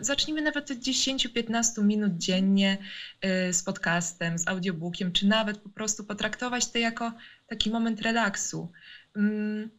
Zacznijmy 0.00 0.42
nawet 0.42 0.70
od 0.70 0.78
10-15 0.78 1.84
minut 1.84 2.12
dziennie 2.16 2.78
y, 3.48 3.52
z 3.52 3.62
podcastem, 3.62 4.38
z 4.38 4.48
audiobookiem, 4.48 5.12
czy 5.12 5.26
nawet 5.26 5.58
po 5.58 5.68
prostu 5.68 6.04
potraktować 6.04 6.70
to 6.70 6.78
jako 6.78 7.12
taki 7.46 7.70
moment 7.70 8.00
relaksu, 8.02 8.72
mm, 9.16 9.70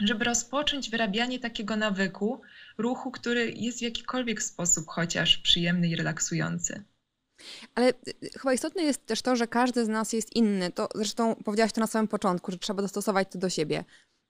żeby 0.00 0.24
rozpocząć 0.24 0.90
wyrabianie 0.90 1.38
takiego 1.38 1.76
nawyku, 1.76 2.42
ruchu, 2.78 3.10
który 3.10 3.52
jest 3.52 3.78
w 3.78 3.82
jakikolwiek 3.82 4.42
sposób 4.42 4.88
chociaż 4.88 5.38
przyjemny 5.38 5.88
i 5.88 5.96
relaksujący. 5.96 6.84
Ale 7.74 7.88
y, 7.88 7.92
y, 8.24 8.30
chyba 8.38 8.52
istotne 8.52 8.82
jest 8.82 9.06
też 9.06 9.22
to, 9.22 9.36
że 9.36 9.46
każdy 9.46 9.84
z 9.84 9.88
nas 9.88 10.12
jest 10.12 10.36
inny. 10.36 10.72
To 10.72 10.88
zresztą 10.94 11.34
powiedziałaś 11.44 11.72
to 11.72 11.80
na 11.80 11.86
samym 11.86 12.08
początku, 12.08 12.52
że 12.52 12.58
trzeba 12.58 12.82
dostosować 12.82 13.28
to 13.30 13.38
do 13.38 13.50
siebie. 13.50 13.84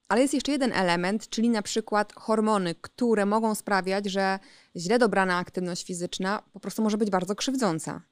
Ale 0.09 0.23
jest 0.23 0.35
jeszcze 0.35 0.53
jeden 0.53 0.73
element, 0.73 1.29
czyli 1.29 1.49
na 1.51 1.63
przykład 1.63 2.13
hormony, 2.13 2.75
które 2.75 3.27
mogą 3.27 3.55
sprawiać, 3.55 4.07
że 4.07 4.39
źle 4.77 4.99
dobrana 4.99 5.37
aktywność 5.39 5.87
fizyczna 5.87 6.43
po 6.53 6.61
prostu 6.61 6.83
może 6.83 6.99
być 6.99 7.11
bardzo 7.11 7.35
krzywdząca. 7.35 8.03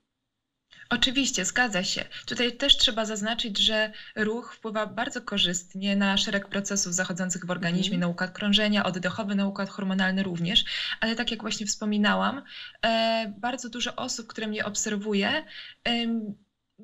Oczywiście, 0.91 1.45
zgadza 1.45 1.85
się. 1.85 2.05
Tutaj 2.27 2.57
też 2.57 2.77
trzeba 2.77 3.05
zaznaczyć, 3.05 3.59
że 3.59 3.93
ruch 4.17 4.55
wpływa 4.55 4.87
bardzo 4.87 5.23
korzystnie 5.23 5.97
na 5.97 6.17
szereg 6.17 6.49
procesów 6.49 6.95
zachodzących 6.95 7.47
w 7.47 7.51
organizmie, 7.51 7.97
mm. 7.97 8.01
na 8.01 8.09
układ 8.09 8.31
krążenia, 8.31 8.85
oddechowy, 8.85 9.35
na 9.35 9.47
układ 9.47 9.69
hormonalny 9.69 10.23
również, 10.23 10.65
ale 11.01 11.17
tak 11.17 11.31
jak 11.31 11.41
właśnie 11.41 11.67
wspominałam, 11.67 12.43
e, 12.83 13.35
bardzo 13.39 13.69
dużo 13.69 13.97
osób, 13.97 14.27
które 14.27 14.47
mnie 14.47 14.65
obserwuje, 14.65 15.45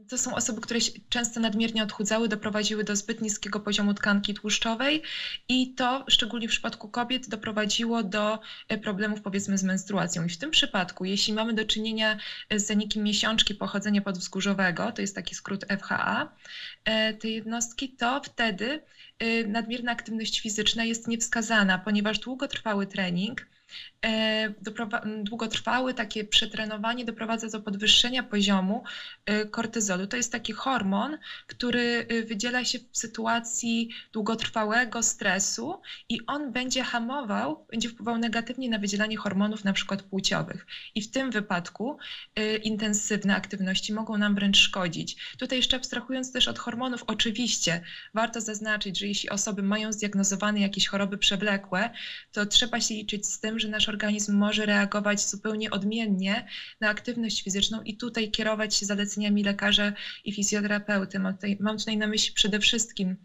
to 0.08 0.18
są 0.18 0.34
osoby, 0.34 0.60
które 0.60 0.80
często 1.08 1.40
nadmiernie 1.40 1.82
odchudzały, 1.82 2.28
doprowadziły 2.28 2.84
do 2.84 2.96
zbyt 2.96 3.20
niskiego 3.20 3.60
poziomu 3.60 3.94
tkanki 3.94 4.34
tłuszczowej 4.34 5.02
i 5.48 5.74
to, 5.74 6.04
szczególnie 6.08 6.48
w 6.48 6.50
przypadku 6.50 6.88
kobiet, 6.88 7.28
doprowadziło 7.28 8.02
do 8.02 8.38
e, 8.68 8.78
problemów 8.78 9.22
powiedzmy 9.22 9.58
z 9.58 9.62
menstruacją. 9.62 10.24
I 10.24 10.28
w 10.28 10.38
tym 10.38 10.50
przypadku, 10.50 11.04
jeśli 11.04 11.32
mamy 11.32 11.52
do 11.52 11.64
czynienia 11.64 12.18
e, 12.48 12.58
z 12.58 12.66
zanikiem 12.66 13.02
miesiączki 13.02 13.54
pochodzenia 13.54 14.02
podwzgórzowego, 14.02 14.92
to 14.92 15.00
jest 15.00 15.14
taki 15.14 15.34
skrót 15.34 15.64
FHA, 15.80 16.32
e, 16.84 17.14
tej 17.14 17.34
jednostki, 17.34 17.88
to 17.88 18.20
wtedy 18.24 18.82
nadmierna 19.46 19.92
aktywność 19.92 20.40
fizyczna 20.40 20.84
jest 20.84 21.08
niewskazana, 21.08 21.78
ponieważ 21.78 22.18
długotrwały 22.18 22.86
trening 22.86 23.46
długotrwałe 25.22 25.94
takie 25.94 26.24
przetrenowanie 26.24 27.04
doprowadza 27.04 27.48
do 27.48 27.60
podwyższenia 27.60 28.22
poziomu 28.22 28.84
e, 29.26 29.44
kortyzolu. 29.44 30.06
To 30.06 30.16
jest 30.16 30.32
taki 30.32 30.52
hormon, 30.52 31.18
który 31.46 32.06
e, 32.08 32.22
wydziela 32.22 32.64
się 32.64 32.78
w 32.78 32.98
sytuacji 32.98 33.90
długotrwałego 34.12 35.02
stresu 35.02 35.80
i 36.08 36.26
on 36.26 36.52
będzie 36.52 36.82
hamował, 36.82 37.66
będzie 37.70 37.88
wpływał 37.88 38.18
negatywnie 38.18 38.70
na 38.70 38.78
wydzielanie 38.78 39.16
hormonów 39.16 39.64
na 39.64 39.72
przykład 39.72 40.02
płciowych. 40.02 40.66
I 40.94 41.02
w 41.02 41.10
tym 41.10 41.30
wypadku 41.30 41.98
intensywne 42.62 43.36
aktywności 43.36 43.92
mogą 43.92 44.18
nam 44.18 44.34
wręcz 44.34 44.58
szkodzić. 44.58 45.16
Tutaj 45.38 45.58
jeszcze 45.58 45.76
abstrahując 45.76 46.32
też 46.32 46.48
od 46.48 46.58
hormonów, 46.58 47.02
oczywiście 47.06 47.80
warto 48.14 48.40
zaznaczyć, 48.40 48.98
że 48.98 49.06
jeśli 49.06 49.30
osoby 49.30 49.62
mają 49.62 49.92
zdiagnozowane 49.92 50.60
jakieś 50.60 50.88
choroby 50.88 51.18
przewlekłe, 51.18 51.90
to 52.32 52.46
trzeba 52.46 52.80
się 52.80 52.94
liczyć 52.94 53.26
z 53.26 53.40
tym, 53.40 53.60
że 53.64 53.70
nasz 53.70 53.88
organizm 53.88 54.36
może 54.36 54.66
reagować 54.66 55.28
zupełnie 55.28 55.70
odmiennie 55.70 56.46
na 56.80 56.88
aktywność 56.88 57.42
fizyczną 57.42 57.82
i 57.82 57.96
tutaj 57.96 58.30
kierować 58.30 58.74
się 58.74 58.86
zaleceniami 58.86 59.44
lekarza 59.44 59.92
i 60.24 60.32
fizjoterapeuty. 60.32 61.18
Mam 61.18 61.34
tutaj, 61.34 61.58
mam 61.60 61.78
tutaj 61.78 61.96
na 61.96 62.06
myśli 62.06 62.34
przede 62.34 62.58
wszystkim 62.58 63.16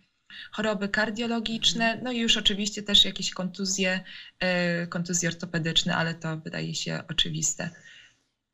choroby 0.52 0.90
kardiologiczne, 0.90 2.00
no 2.04 2.12
i 2.12 2.20
już 2.20 2.38
oczywiście 2.38 2.84
też 2.84 3.06
jakieś 3.06 3.32
kontuzje, 3.32 4.04
e, 4.40 4.88
kontuzje 4.88 5.30
ortopedyczne, 5.30 5.96
ale 5.96 6.14
to 6.14 6.38
wydaje 6.38 6.76
się 6.76 7.04
oczywiste. 7.10 7.70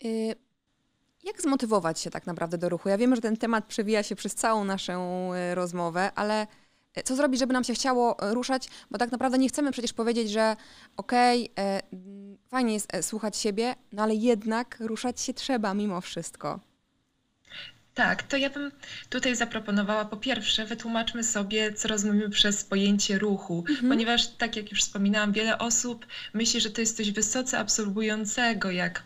Y, 0.05 0.35
jak 1.23 1.41
zmotywować 1.41 1.99
się 1.99 2.09
tak 2.09 2.27
naprawdę 2.27 2.57
do 2.57 2.69
ruchu? 2.69 2.89
Ja 2.89 2.97
wiem, 2.97 3.15
że 3.15 3.21
ten 3.21 3.37
temat 3.37 3.65
przewija 3.65 4.03
się 4.03 4.15
przez 4.15 4.35
całą 4.35 4.65
naszą 4.65 5.33
e, 5.33 5.55
rozmowę, 5.55 6.11
ale 6.15 6.47
co 7.03 7.15
zrobić, 7.15 7.39
żeby 7.39 7.53
nam 7.53 7.63
się 7.63 7.73
chciało 7.73 8.19
e, 8.19 8.33
ruszać, 8.33 8.67
bo 8.91 8.97
tak 8.97 9.11
naprawdę 9.11 9.37
nie 9.37 9.47
chcemy 9.47 9.71
przecież 9.71 9.93
powiedzieć, 9.93 10.31
że 10.31 10.55
okej, 10.97 11.49
okay, 11.51 11.65
e, 11.65 11.81
fajnie 12.49 12.73
jest 12.73 12.95
e, 12.95 13.03
słuchać 13.03 13.37
siebie, 13.37 13.75
no 13.91 14.03
ale 14.03 14.15
jednak 14.15 14.77
ruszać 14.79 15.21
się 15.21 15.33
trzeba 15.33 15.73
mimo 15.73 16.01
wszystko. 16.01 16.59
Tak, 17.95 18.23
to 18.23 18.37
ja 18.37 18.49
bym 18.49 18.71
tutaj 19.09 19.35
zaproponowała 19.35 20.05
po 20.05 20.17
pierwsze, 20.17 20.65
wytłumaczmy 20.65 21.23
sobie, 21.23 21.73
co 21.73 21.87
rozumiemy 21.87 22.29
przez 22.29 22.63
pojęcie 22.63 23.19
ruchu, 23.19 23.65
mhm. 23.69 23.89
ponieważ 23.89 24.27
tak 24.27 24.55
jak 24.55 24.71
już 24.71 24.81
wspominałam, 24.81 25.31
wiele 25.31 25.57
osób 25.57 26.05
myśli, 26.33 26.61
że 26.61 26.69
to 26.69 26.81
jest 26.81 26.97
coś 26.97 27.11
wysoce 27.11 27.59
absorbującego, 27.59 28.71
jak 28.71 29.03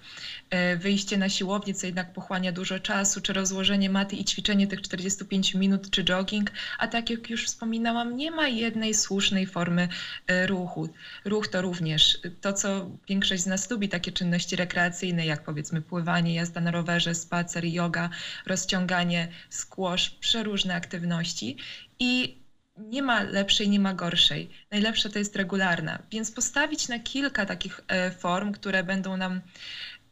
wyjście 0.77 1.17
na 1.17 1.29
siłownię, 1.29 1.73
co 1.73 1.85
jednak 1.85 2.13
pochłania 2.13 2.51
dużo 2.51 2.79
czasu, 2.79 3.21
czy 3.21 3.33
rozłożenie 3.33 3.89
maty 3.89 4.15
i 4.15 4.25
ćwiczenie 4.25 4.67
tych 4.67 4.81
45 4.81 5.53
minut, 5.53 5.89
czy 5.89 6.03
jogging, 6.03 6.51
a 6.77 6.87
tak 6.87 7.09
jak 7.09 7.29
już 7.29 7.45
wspominałam, 7.45 8.17
nie 8.17 8.31
ma 8.31 8.47
jednej 8.47 8.93
słusznej 8.93 9.45
formy 9.45 9.87
e, 10.27 10.47
ruchu. 10.47 10.89
Ruch 11.25 11.47
to 11.47 11.61
również 11.61 12.19
to, 12.41 12.53
co 12.53 12.89
większość 13.07 13.43
z 13.43 13.47
nas 13.47 13.69
lubi, 13.69 13.89
takie 13.89 14.11
czynności 14.11 14.55
rekreacyjne, 14.55 15.25
jak 15.25 15.43
powiedzmy 15.43 15.81
pływanie, 15.81 16.33
jazda 16.33 16.61
na 16.61 16.71
rowerze, 16.71 17.15
spacer, 17.15 17.65
yoga, 17.65 18.09
rozciąganie, 18.45 19.27
squash, 19.49 20.09
przeróżne 20.09 20.75
aktywności 20.75 21.57
i 21.99 22.39
nie 22.77 23.01
ma 23.01 23.23
lepszej, 23.23 23.69
nie 23.69 23.79
ma 23.79 23.93
gorszej. 23.93 24.49
Najlepsza 24.71 25.09
to 25.09 25.19
jest 25.19 25.35
regularna, 25.35 25.99
więc 26.11 26.31
postawić 26.31 26.87
na 26.87 26.99
kilka 26.99 27.45
takich 27.45 27.81
e, 27.87 28.11
form, 28.11 28.51
które 28.51 28.83
będą 28.83 29.17
nam 29.17 29.41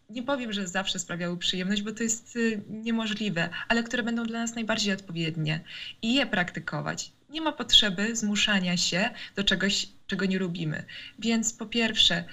nie 0.10 0.24
powiem, 0.24 0.54
że 0.54 0.68
zawsze 0.68 1.00
sprawiały 1.00 1.38
przyjemność, 1.38 1.82
bo 1.82 1.92
to 1.92 2.04
jest 2.04 2.36
y, 2.36 2.62
niemożliwe, 2.70 3.50
ale 3.68 3.84
które 3.84 4.04
będą 4.04 4.24
dla 4.24 4.40
nas 4.40 4.56
najbardziej 4.56 4.94
odpowiednie 4.94 5.60
i 6.02 6.14
je 6.14 6.26
praktykować. 6.26 7.12
Nie 7.30 7.42
ma 7.42 7.52
potrzeby 7.52 8.16
zmuszania 8.16 8.78
się 8.78 9.10
do 9.36 9.44
czegoś, 9.44 9.88
czego 10.08 10.26
nie 10.26 10.40
lubimy. 10.40 10.84
Więc 11.20 11.54
po 11.54 11.66
pierwsze, 11.66 12.24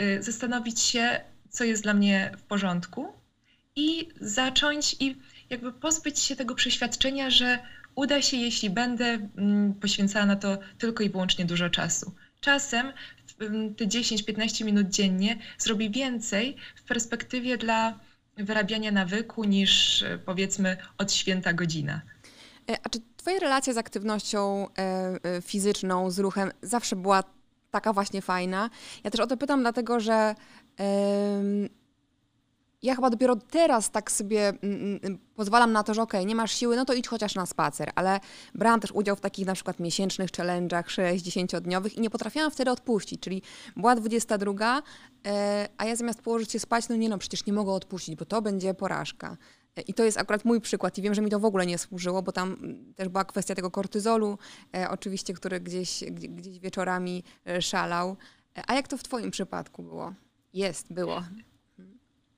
y, 0.00 0.22
zastanowić 0.22 0.80
się, 0.80 1.20
co 1.50 1.64
jest 1.64 1.82
dla 1.82 1.94
mnie 1.94 2.32
w 2.38 2.42
porządku 2.42 3.12
i 3.76 4.08
zacząć 4.20 4.96
i 5.00 5.16
jakby 5.50 5.72
pozbyć 5.72 6.18
się 6.18 6.36
tego 6.36 6.54
przeświadczenia, 6.54 7.30
że 7.30 7.58
uda 7.94 8.22
się, 8.22 8.36
jeśli 8.36 8.70
będę 8.70 9.04
mm, 9.04 9.74
poświęcała 9.74 10.26
na 10.26 10.36
to 10.36 10.58
tylko 10.78 11.04
i 11.04 11.10
wyłącznie 11.10 11.44
dużo 11.44 11.70
czasu. 11.70 12.14
Czasem 12.40 12.92
te 13.76 13.86
10-15 13.86 14.64
minut 14.64 14.88
dziennie 14.88 15.38
zrobi 15.58 15.90
więcej 15.90 16.56
w 16.76 16.82
perspektywie 16.82 17.58
dla 17.58 17.98
wyrabiania 18.36 18.92
nawyku 18.92 19.44
niż 19.44 20.02
e, 20.02 20.18
powiedzmy 20.18 20.76
od 20.98 21.12
święta 21.12 21.52
godzina. 21.52 22.00
E, 22.70 22.76
a 22.82 22.88
czy 22.88 22.98
Twoja 23.16 23.38
relacja 23.38 23.72
z 23.72 23.78
aktywnością 23.78 24.66
e, 24.78 25.42
fizyczną, 25.42 26.10
z 26.10 26.18
ruchem 26.18 26.50
zawsze 26.62 26.96
była 26.96 27.24
taka 27.70 27.92
właśnie 27.92 28.22
fajna? 28.22 28.70
Ja 29.04 29.10
też 29.10 29.20
o 29.20 29.26
to 29.26 29.36
pytam, 29.36 29.60
dlatego 29.60 30.00
że 30.00 30.34
ja 32.82 32.94
chyba 32.94 33.10
dopiero 33.10 33.36
teraz 33.36 33.90
tak 33.90 34.10
sobie 34.10 34.48
mm, 34.48 34.60
mm, 34.62 35.00
mm, 35.02 35.18
pozwalam 35.34 35.72
na 35.72 35.82
to, 35.82 35.94
że 35.94 36.02
okej, 36.02 36.20
okay, 36.20 36.28
nie 36.28 36.34
masz 36.34 36.52
siły, 36.52 36.76
no 36.76 36.84
to 36.84 36.92
idź 36.94 37.08
chociaż 37.08 37.34
na 37.34 37.46
spacer, 37.46 37.90
ale 37.94 38.20
brałam 38.54 38.80
też 38.80 38.92
udział 38.92 39.16
w 39.16 39.20
takich 39.20 39.46
na 39.46 39.54
przykład 39.54 39.80
miesięcznych 39.80 40.30
challenge'ach 40.30 40.84
60-dniowych 40.84 41.94
i 41.94 42.00
nie 42.00 42.10
potrafiłam 42.10 42.50
wtedy 42.50 42.70
odpuścić, 42.70 43.20
czyli 43.20 43.42
była 43.76 43.94
22, 43.94 44.82
e, 45.26 45.68
a 45.78 45.84
ja 45.84 45.96
zamiast 45.96 46.22
położyć 46.22 46.52
się 46.52 46.58
spać, 46.58 46.88
no 46.88 46.96
nie 46.96 47.08
no, 47.08 47.18
przecież 47.18 47.46
nie 47.46 47.52
mogę 47.52 47.72
odpuścić, 47.72 48.16
bo 48.16 48.24
to 48.24 48.42
będzie 48.42 48.74
porażka. 48.74 49.36
E, 49.76 49.80
I 49.80 49.94
to 49.94 50.04
jest 50.04 50.18
akurat 50.18 50.44
mój 50.44 50.60
przykład 50.60 50.98
i 50.98 51.02
wiem, 51.02 51.14
że 51.14 51.22
mi 51.22 51.30
to 51.30 51.40
w 51.40 51.44
ogóle 51.44 51.66
nie 51.66 51.78
służyło, 51.78 52.22
bo 52.22 52.32
tam 52.32 52.56
też 52.96 53.08
była 53.08 53.24
kwestia 53.24 53.54
tego 53.54 53.70
kortyzolu, 53.70 54.38
e, 54.76 54.90
oczywiście, 54.90 55.34
który 55.34 55.60
gdzieś, 55.60 56.04
gdzieś 56.10 56.58
wieczorami 56.58 57.24
szalał. 57.60 58.16
A 58.66 58.74
jak 58.74 58.88
to 58.88 58.96
w 58.96 59.02
Twoim 59.02 59.30
przypadku 59.30 59.82
było? 59.82 60.14
Jest, 60.52 60.92
było. 60.92 61.22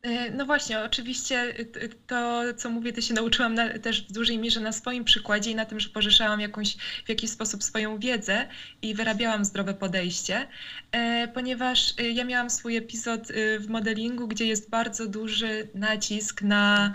E, 0.02 0.30
no 0.30 0.46
właśnie, 0.46 0.80
oczywiście 0.80 1.36
e, 1.40 1.88
to, 2.06 2.42
co 2.56 2.70
mówię, 2.70 2.92
to 2.92 3.00
się 3.00 3.14
nauczyłam 3.14 3.54
na, 3.54 3.78
też 3.78 4.06
w 4.08 4.12
dużej 4.12 4.38
mierze 4.38 4.60
na 4.60 4.72
swoim 4.72 5.04
przykładzie 5.04 5.50
i 5.50 5.54
na 5.54 5.64
tym, 5.64 5.80
że 5.80 5.88
pożyczałam 5.88 6.40
jakąś, 6.40 6.76
w 6.76 7.08
jakiś 7.08 7.30
sposób 7.30 7.62
swoją 7.62 7.98
wiedzę 7.98 8.48
i 8.82 8.94
wyrabiałam 8.94 9.44
zdrowe 9.44 9.74
podejście, 9.74 10.48
e, 10.92 11.28
ponieważ 11.28 11.94
ja 12.12 12.24
miałam 12.24 12.50
swój 12.50 12.76
epizod 12.76 13.28
w 13.60 13.68
modelingu, 13.68 14.28
gdzie 14.28 14.46
jest 14.46 14.70
bardzo 14.70 15.06
duży 15.06 15.68
nacisk 15.74 16.42
na, 16.42 16.94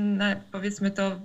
na 0.00 0.36
powiedzmy 0.36 0.90
to 0.90 1.20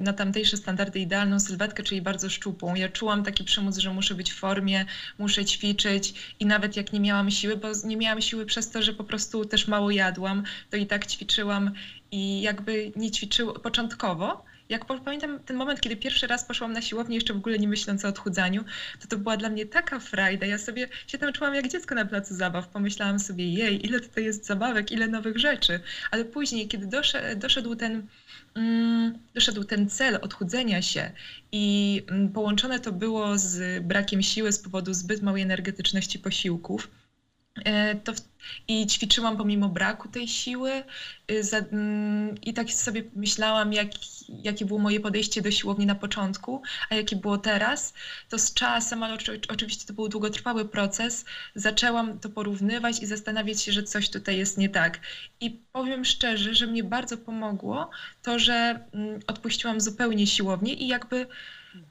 na 0.00 0.12
tamtejsze 0.12 0.56
standardy 0.56 0.98
idealną 0.98 1.40
sylwetkę, 1.40 1.82
czyli 1.82 2.02
bardzo 2.02 2.30
szczupłą. 2.30 2.74
Ja 2.74 2.88
czułam 2.88 3.24
taki 3.24 3.44
przymus, 3.44 3.78
że 3.78 3.92
muszę 3.92 4.14
być 4.14 4.32
w 4.32 4.38
formie, 4.38 4.84
muszę 5.18 5.44
ćwiczyć 5.44 6.14
i 6.40 6.46
nawet 6.46 6.76
jak 6.76 6.92
nie 6.92 7.00
miałam 7.00 7.30
siły, 7.30 7.56
bo 7.56 7.68
nie 7.84 7.96
miałam 7.96 8.20
siły 8.20 8.46
przez 8.46 8.70
to, 8.70 8.82
że 8.82 8.92
po 8.92 9.04
prostu 9.04 9.44
też 9.44 9.68
mało 9.68 9.90
jadłam, 9.90 10.42
to 10.70 10.76
i 10.76 10.86
tak 10.86 11.06
ćwiczyłam 11.06 11.72
i 12.10 12.42
jakby 12.42 12.92
nie 12.96 13.10
ćwiczyło 13.10 13.52
początkowo 13.52 14.49
Jak 14.70 14.84
pamiętam 14.84 15.40
ten 15.40 15.56
moment, 15.56 15.80
kiedy 15.80 15.96
pierwszy 15.96 16.26
raz 16.26 16.44
poszłam 16.44 16.72
na 16.72 16.82
siłownię, 16.82 17.14
jeszcze 17.14 17.34
w 17.34 17.36
ogóle 17.36 17.58
nie 17.58 17.68
myśląc 17.68 18.04
o 18.04 18.08
odchudzaniu, 18.08 18.64
to 19.00 19.08
to 19.08 19.18
była 19.18 19.36
dla 19.36 19.48
mnie 19.48 19.66
taka 19.66 19.98
frajda. 19.98 20.46
Ja 20.46 20.58
sobie 20.58 20.88
się 21.06 21.18
tam 21.18 21.32
czułam 21.32 21.54
jak 21.54 21.68
dziecko 21.68 21.94
na 21.94 22.04
placu 22.04 22.34
zabaw. 22.34 22.68
Pomyślałam 22.68 23.18
sobie, 23.18 23.52
jej, 23.52 23.86
ile 23.86 24.00
tutaj 24.00 24.24
jest 24.24 24.46
zabawek, 24.46 24.92
ile 24.92 25.08
nowych 25.08 25.38
rzeczy. 25.38 25.80
Ale 26.10 26.24
później, 26.24 26.68
kiedy 26.68 26.86
doszedł, 27.36 27.74
ten 27.76 28.06
mm, 28.54 29.18
doszedł 29.34 29.64
ten 29.64 29.88
cel 29.88 30.18
odchudzenia 30.22 30.82
się 30.82 31.10
i 31.52 32.02
mm, 32.08 32.28
połączone 32.28 32.80
to 32.80 32.92
było 32.92 33.38
z 33.38 33.84
brakiem 33.84 34.22
siły 34.22 34.52
z 34.52 34.58
powodu 34.58 34.94
zbyt 34.94 35.22
małej 35.22 35.42
energetyczności 35.42 36.18
posiłków, 36.18 36.88
to 38.04 38.14
w, 38.14 38.20
I 38.68 38.86
ćwiczyłam 38.86 39.36
pomimo 39.36 39.68
braku 39.68 40.08
tej 40.08 40.28
siły 40.28 40.82
y, 41.30 41.44
za, 41.44 41.58
mm, 41.58 42.40
i 42.42 42.54
tak 42.54 42.70
sobie 42.70 43.02
myślałam, 43.16 43.72
jak, 43.72 43.88
jakie 44.28 44.64
było 44.64 44.78
moje 44.78 45.00
podejście 45.00 45.42
do 45.42 45.50
siłowni 45.50 45.86
na 45.86 45.94
początku, 45.94 46.62
a 46.90 46.94
jakie 46.94 47.16
było 47.16 47.38
teraz. 47.38 47.94
To 48.28 48.38
z 48.38 48.54
czasem, 48.54 49.02
ale 49.02 49.18
oczywiście 49.48 49.86
to 49.86 49.92
był 49.92 50.08
długotrwały 50.08 50.64
proces, 50.68 51.24
zaczęłam 51.54 52.18
to 52.18 52.28
porównywać 52.28 53.02
i 53.02 53.06
zastanawiać 53.06 53.62
się, 53.62 53.72
że 53.72 53.82
coś 53.82 54.10
tutaj 54.10 54.38
jest 54.38 54.58
nie 54.58 54.68
tak. 54.68 55.00
I 55.40 55.50
powiem 55.72 56.04
szczerze, 56.04 56.54
że 56.54 56.66
mnie 56.66 56.84
bardzo 56.84 57.16
pomogło 57.18 57.90
to, 58.22 58.38
że 58.38 58.80
mm, 58.92 59.20
odpuściłam 59.26 59.80
zupełnie 59.80 60.26
siłownię 60.26 60.74
i 60.74 60.88
jakby... 60.88 61.26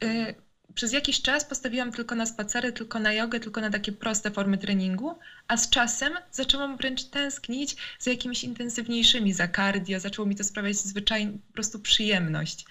Y, 0.04 0.49
przez 0.76 0.94
jakiś 0.94 1.22
czas 1.22 1.46
postawiłam 1.46 1.92
tylko 1.92 2.16
na 2.16 2.26
spacery, 2.26 2.74
tylko 2.74 3.00
na 3.00 3.14
jogę, 3.14 3.40
tylko 3.40 3.62
na 3.62 3.70
takie 3.70 3.92
proste 3.92 4.32
formy 4.32 4.58
treningu, 4.58 5.20
a 5.48 5.58
z 5.58 5.70
czasem 5.70 6.14
zaczęłam 6.32 6.78
wręcz 6.78 7.04
tęsknić 7.04 7.76
za 8.00 8.12
jakimiś 8.12 8.44
intensywniejszymi, 8.44 9.34
za 9.34 9.48
cardio, 9.48 10.00
zaczęło 10.00 10.28
mi 10.28 10.36
to 10.36 10.44
sprawiać 10.44 10.78
zwyczajnie 10.78 11.32
po 11.48 11.54
prostu 11.54 11.80
przyjemność. 11.80 12.66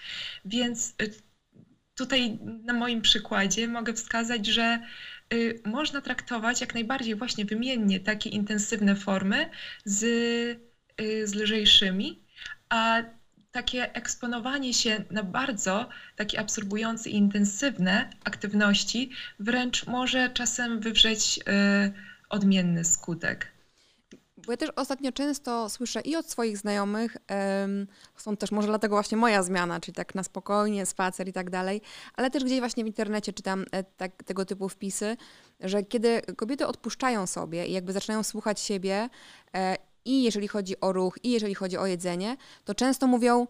Więc 0.45 0.93
y, 1.01 1.13
tutaj 1.95 2.39
na 2.63 2.73
moim 2.73 3.01
przykładzie 3.01 3.67
mogę 3.67 3.93
wskazać, 3.93 4.45
że 4.45 4.79
y, 5.33 5.61
można 5.65 6.01
traktować 6.01 6.61
jak 6.61 6.73
najbardziej 6.73 7.15
właśnie 7.15 7.45
wymiennie 7.45 7.99
takie 7.99 8.29
intensywne 8.29 8.95
formy 8.95 9.49
z, 9.85 10.03
y, 11.01 11.27
z 11.27 11.35
lżejszymi, 11.35 12.23
a 12.69 13.03
takie 13.51 13.93
eksponowanie 13.93 14.73
się 14.73 15.03
na 15.11 15.23
bardzo 15.23 15.89
takie 16.15 16.39
absorbujące 16.39 17.09
i 17.09 17.15
intensywne 17.15 18.09
aktywności 18.23 19.11
wręcz 19.39 19.87
może 19.87 20.29
czasem 20.29 20.79
wywrzeć 20.79 21.39
y, 21.39 21.41
odmienny 22.29 22.85
skutek. 22.85 23.51
Bo 24.45 24.53
ja 24.53 24.57
też 24.57 24.69
ostatnio 24.75 25.11
często 25.11 25.69
słyszę 25.69 26.01
i 26.01 26.15
od 26.15 26.29
swoich 26.29 26.57
znajomych, 26.57 27.17
um, 27.61 27.87
są 28.17 28.37
też 28.37 28.51
może 28.51 28.67
dlatego 28.67 28.95
właśnie 28.95 29.17
moja 29.17 29.43
zmiana, 29.43 29.79
czyli 29.79 29.95
tak 29.95 30.15
na 30.15 30.23
spokojnie, 30.23 30.85
spacer 30.85 31.27
i 31.27 31.33
tak 31.33 31.49
dalej, 31.49 31.81
ale 32.13 32.29
też 32.29 32.43
gdzieś 32.43 32.59
właśnie 32.59 32.83
w 32.83 32.87
internecie 32.87 33.33
czytam 33.33 33.65
e, 33.71 33.83
tak, 33.83 34.23
tego 34.23 34.45
typu 34.45 34.69
wpisy, 34.69 35.17
że 35.59 35.83
kiedy 35.83 36.21
kobiety 36.37 36.67
odpuszczają 36.67 37.27
sobie 37.27 37.67
i 37.67 37.71
jakby 37.71 37.93
zaczynają 37.93 38.23
słuchać 38.23 38.59
siebie 38.59 39.09
e, 39.55 39.88
i 40.05 40.23
jeżeli 40.23 40.47
chodzi 40.47 40.79
o 40.79 40.91
ruch, 40.91 41.17
i 41.23 41.31
jeżeli 41.31 41.55
chodzi 41.55 41.77
o 41.77 41.85
jedzenie, 41.85 42.37
to 42.63 42.75
często 42.75 43.07
mówią, 43.07 43.47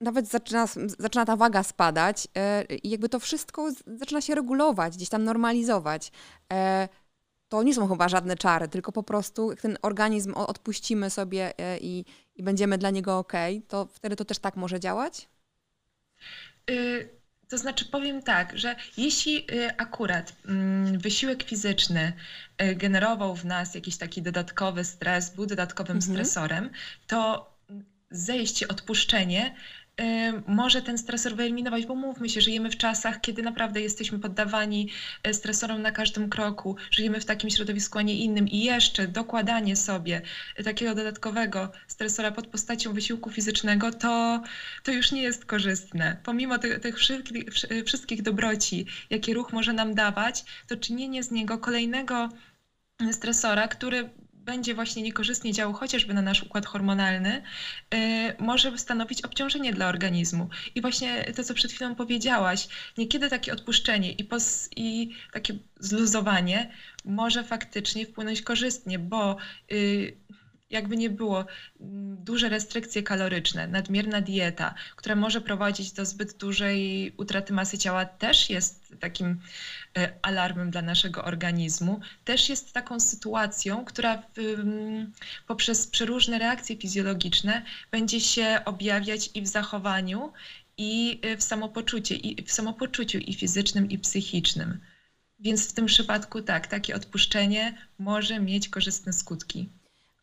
nawet 0.00 0.28
zaczyna, 0.28 0.66
zaczyna 0.98 1.24
ta 1.24 1.36
waga 1.36 1.62
spadać 1.62 2.28
e, 2.34 2.64
i 2.64 2.90
jakby 2.90 3.08
to 3.08 3.20
wszystko 3.20 3.70
zaczyna 3.86 4.20
się 4.20 4.34
regulować, 4.34 4.96
gdzieś 4.96 5.08
tam 5.08 5.24
normalizować. 5.24 6.12
E, 6.52 6.88
to 7.48 7.62
nie 7.62 7.74
są 7.74 7.88
chyba 7.88 8.08
żadne 8.08 8.36
czary, 8.36 8.68
tylko 8.68 8.92
po 8.92 9.02
prostu 9.02 9.50
jak 9.50 9.60
ten 9.60 9.78
organizm 9.82 10.34
odpuścimy 10.34 11.10
sobie 11.10 11.58
e, 11.58 11.78
i, 11.78 12.04
i 12.36 12.42
będziemy 12.42 12.78
dla 12.78 12.90
niego 12.90 13.18
ok, 13.18 13.32
to 13.68 13.86
wtedy 13.92 14.16
to 14.16 14.24
też 14.24 14.38
tak 14.38 14.56
może 14.56 14.80
działać? 14.80 15.28
To 17.48 17.58
znaczy 17.58 17.84
powiem 17.84 18.22
tak, 18.22 18.58
że 18.58 18.76
jeśli 18.96 19.50
y, 19.50 19.76
akurat 19.76 20.32
mm, 20.46 20.98
wysiłek 20.98 21.42
fizyczny 21.42 22.12
y, 22.62 22.74
generował 22.74 23.36
w 23.36 23.44
nas 23.44 23.74
jakiś 23.74 23.96
taki 23.96 24.22
dodatkowy 24.22 24.84
stres, 24.84 25.30
był 25.30 25.46
dodatkowym 25.46 25.96
mhm. 25.96 26.12
stresorem, 26.12 26.70
to 27.06 27.50
zejście, 28.10 28.68
odpuszczenie 28.68 29.54
może 30.46 30.82
ten 30.82 30.98
stresor 30.98 31.36
wyeliminować, 31.36 31.86
bo 31.86 31.94
mówmy 31.94 32.28
się, 32.28 32.40
żyjemy 32.40 32.70
w 32.70 32.76
czasach, 32.76 33.20
kiedy 33.20 33.42
naprawdę 33.42 33.80
jesteśmy 33.80 34.18
poddawani 34.18 34.90
e, 35.22 35.34
stresorom 35.34 35.82
na 35.82 35.90
każdym 35.92 36.30
kroku, 36.30 36.76
żyjemy 36.90 37.20
w 37.20 37.24
takim 37.24 37.50
środowisku, 37.50 37.98
a 37.98 38.02
nie 38.02 38.18
innym 38.18 38.48
i 38.48 38.64
jeszcze 38.64 39.08
dokładanie 39.08 39.76
sobie 39.76 40.22
takiego 40.64 40.94
dodatkowego 40.94 41.72
stresora 41.86 42.30
pod 42.30 42.46
postacią 42.46 42.92
wysiłku 42.92 43.30
fizycznego, 43.30 43.92
to, 43.92 44.42
to 44.82 44.92
już 44.92 45.12
nie 45.12 45.22
jest 45.22 45.44
korzystne. 45.44 46.16
Pomimo 46.22 46.58
tych, 46.58 46.80
tych 46.80 46.98
wszystkich, 46.98 47.44
wszystkich 47.86 48.22
dobroci, 48.22 48.86
jakie 49.10 49.34
ruch 49.34 49.52
może 49.52 49.72
nam 49.72 49.94
dawać, 49.94 50.44
to 50.66 50.76
czynienie 50.76 51.22
z 51.22 51.30
niego 51.30 51.58
kolejnego 51.58 52.28
stresora, 53.12 53.68
który 53.68 54.10
będzie 54.44 54.74
właśnie 54.74 55.02
niekorzystnie 55.02 55.52
działał 55.52 55.74
chociażby 55.74 56.14
na 56.14 56.22
nasz 56.22 56.42
układ 56.42 56.66
hormonalny, 56.66 57.42
y, 57.94 57.98
może 58.38 58.78
stanowić 58.78 59.22
obciążenie 59.22 59.72
dla 59.72 59.88
organizmu. 59.88 60.48
I 60.74 60.80
właśnie 60.80 61.24
to, 61.36 61.44
co 61.44 61.54
przed 61.54 61.72
chwilą 61.72 61.94
powiedziałaś, 61.94 62.68
niekiedy 62.98 63.30
takie 63.30 63.52
odpuszczenie 63.52 64.12
i, 64.12 64.24
pos, 64.24 64.68
i 64.76 65.10
takie 65.32 65.54
zluzowanie 65.80 66.70
może 67.04 67.44
faktycznie 67.44 68.06
wpłynąć 68.06 68.42
korzystnie, 68.42 68.98
bo 68.98 69.36
y, 69.72 70.16
jakby 70.74 70.96
nie 70.96 71.10
było, 71.10 71.46
duże 72.24 72.48
restrykcje 72.48 73.02
kaloryczne, 73.02 73.68
nadmierna 73.68 74.20
dieta, 74.20 74.74
która 74.96 75.14
może 75.14 75.40
prowadzić 75.40 75.92
do 75.92 76.04
zbyt 76.06 76.36
dużej 76.36 77.12
utraty 77.16 77.52
masy 77.52 77.78
ciała, 77.78 78.04
też 78.04 78.50
jest 78.50 78.94
takim 79.00 79.40
e, 79.98 80.12
alarmem 80.22 80.70
dla 80.70 80.82
naszego 80.82 81.24
organizmu, 81.24 82.00
też 82.24 82.48
jest 82.48 82.72
taką 82.72 83.00
sytuacją, 83.00 83.84
która 83.84 84.22
w, 84.36 84.56
poprzez 85.46 85.86
przeróżne 85.86 86.38
reakcje 86.38 86.76
fizjologiczne 86.76 87.62
będzie 87.90 88.20
się 88.20 88.60
objawiać 88.64 89.30
i 89.34 89.42
w 89.42 89.48
zachowaniu, 89.48 90.32
i 90.78 91.20
w 91.38 91.42
samopoczuciu, 91.42 92.14
i 92.14 92.44
w 92.46 92.52
samopoczuciu 92.52 93.18
i 93.18 93.34
fizycznym, 93.34 93.90
i 93.90 93.98
psychicznym. 93.98 94.80
Więc 95.38 95.70
w 95.70 95.72
tym 95.72 95.86
przypadku 95.86 96.42
tak, 96.42 96.66
takie 96.66 96.96
odpuszczenie 96.96 97.74
może 97.98 98.40
mieć 98.40 98.68
korzystne 98.68 99.12
skutki. 99.12 99.68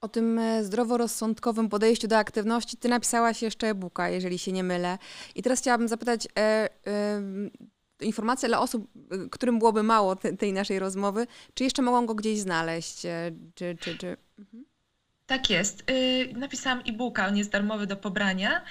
O 0.01 0.07
tym 0.07 0.39
e, 0.39 0.63
zdroworozsądkowym 0.63 1.69
podejściu 1.69 2.07
do 2.07 2.17
aktywności 2.17 2.77
ty 2.77 2.89
napisałaś 2.89 3.41
jeszcze 3.41 3.67
e-booka, 3.67 4.09
jeżeli 4.09 4.39
się 4.39 4.51
nie 4.51 4.63
mylę. 4.63 4.97
I 5.35 5.43
teraz 5.43 5.59
chciałabym 5.59 5.87
zapytać 5.87 6.27
e, 6.37 6.39
e, 6.39 6.69
informację 8.01 8.49
dla 8.49 8.59
osób, 8.59 8.87
e, 9.11 9.29
którym 9.29 9.59
byłoby 9.59 9.83
mało 9.83 10.15
te, 10.15 10.37
tej 10.37 10.53
naszej 10.53 10.79
rozmowy, 10.79 11.27
czy 11.53 11.63
jeszcze 11.63 11.81
mogą 11.81 12.05
go 12.05 12.15
gdzieś 12.15 12.39
znaleźć? 12.39 13.05
E, 13.05 13.31
czy, 13.55 13.77
czy, 13.79 13.97
czy... 13.97 14.17
Mhm. 14.39 14.65
Tak 15.25 15.49
jest. 15.49 15.83
Napisałam 16.33 16.79
e-booka, 16.87 17.27
on 17.27 17.37
jest 17.37 17.51
darmowy 17.51 17.87
do 17.87 17.95
pobrania. 17.95 18.61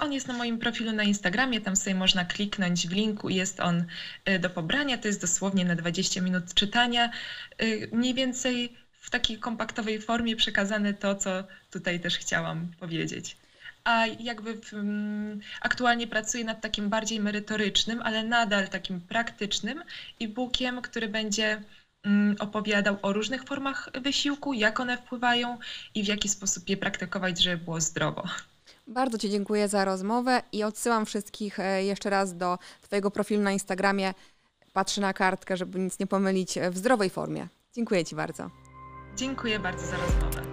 On 0.00 0.12
jest 0.12 0.28
na 0.28 0.34
moim 0.34 0.58
profilu 0.58 0.92
na 0.92 1.02
Instagramie, 1.02 1.60
tam 1.60 1.76
sobie 1.76 1.96
można 1.96 2.24
kliknąć 2.24 2.88
w 2.88 2.92
linku 2.92 3.28
i 3.28 3.34
jest 3.34 3.60
on 3.60 3.84
do 4.40 4.50
pobrania. 4.50 4.98
To 4.98 5.08
jest 5.08 5.20
dosłownie 5.20 5.64
na 5.64 5.74
20 5.74 6.20
minut 6.20 6.54
czytania. 6.54 7.10
Mniej 7.92 8.14
więcej 8.14 8.76
w 9.00 9.10
takiej 9.10 9.38
kompaktowej 9.38 10.00
formie 10.00 10.36
przekazane 10.36 10.94
to, 10.94 11.14
co 11.14 11.30
tutaj 11.70 12.00
też 12.00 12.18
chciałam 12.18 12.68
powiedzieć. 12.80 13.36
A 13.84 14.06
jakby 14.06 14.54
w, 14.54 14.72
um, 14.72 15.40
aktualnie 15.60 16.06
pracuję 16.06 16.44
nad 16.44 16.60
takim 16.60 16.88
bardziej 16.88 17.20
merytorycznym, 17.20 18.02
ale 18.02 18.24
nadal 18.24 18.68
takim 18.68 19.00
praktycznym 19.00 19.82
e-bookiem, 20.20 20.82
który 20.82 21.08
będzie 21.08 21.62
um, 22.04 22.36
opowiadał 22.38 22.96
o 23.02 23.12
różnych 23.12 23.44
formach 23.44 23.90
wysiłku, 24.02 24.52
jak 24.52 24.80
one 24.80 24.96
wpływają 24.96 25.58
i 25.94 26.04
w 26.04 26.06
jaki 26.06 26.28
sposób 26.28 26.68
je 26.68 26.76
praktykować, 26.76 27.42
żeby 27.42 27.64
było 27.64 27.80
zdrowo. 27.80 28.24
Bardzo 28.86 29.18
Ci 29.18 29.30
dziękuję 29.30 29.68
za 29.68 29.84
rozmowę 29.84 30.42
i 30.52 30.64
odsyłam 30.64 31.06
wszystkich 31.06 31.60
e, 31.60 31.84
jeszcze 31.84 32.10
raz 32.10 32.36
do 32.36 32.58
Twojego 32.82 33.10
profilu 33.10 33.42
na 33.42 33.52
Instagramie. 33.52 34.14
Patrzę 34.72 35.00
na 35.00 35.12
kartkę, 35.12 35.56
żeby 35.56 35.78
nic 35.78 35.98
nie 35.98 36.06
pomylić 36.06 36.54
w 36.70 36.78
zdrowej 36.78 37.10
formie. 37.10 37.48
Dziękuję 37.74 38.04
Ci 38.04 38.14
bardzo. 38.14 38.50
Dziękuję 39.20 39.58
bardzo 39.58 39.86
za 39.86 39.96
rozmowę. 39.96 40.49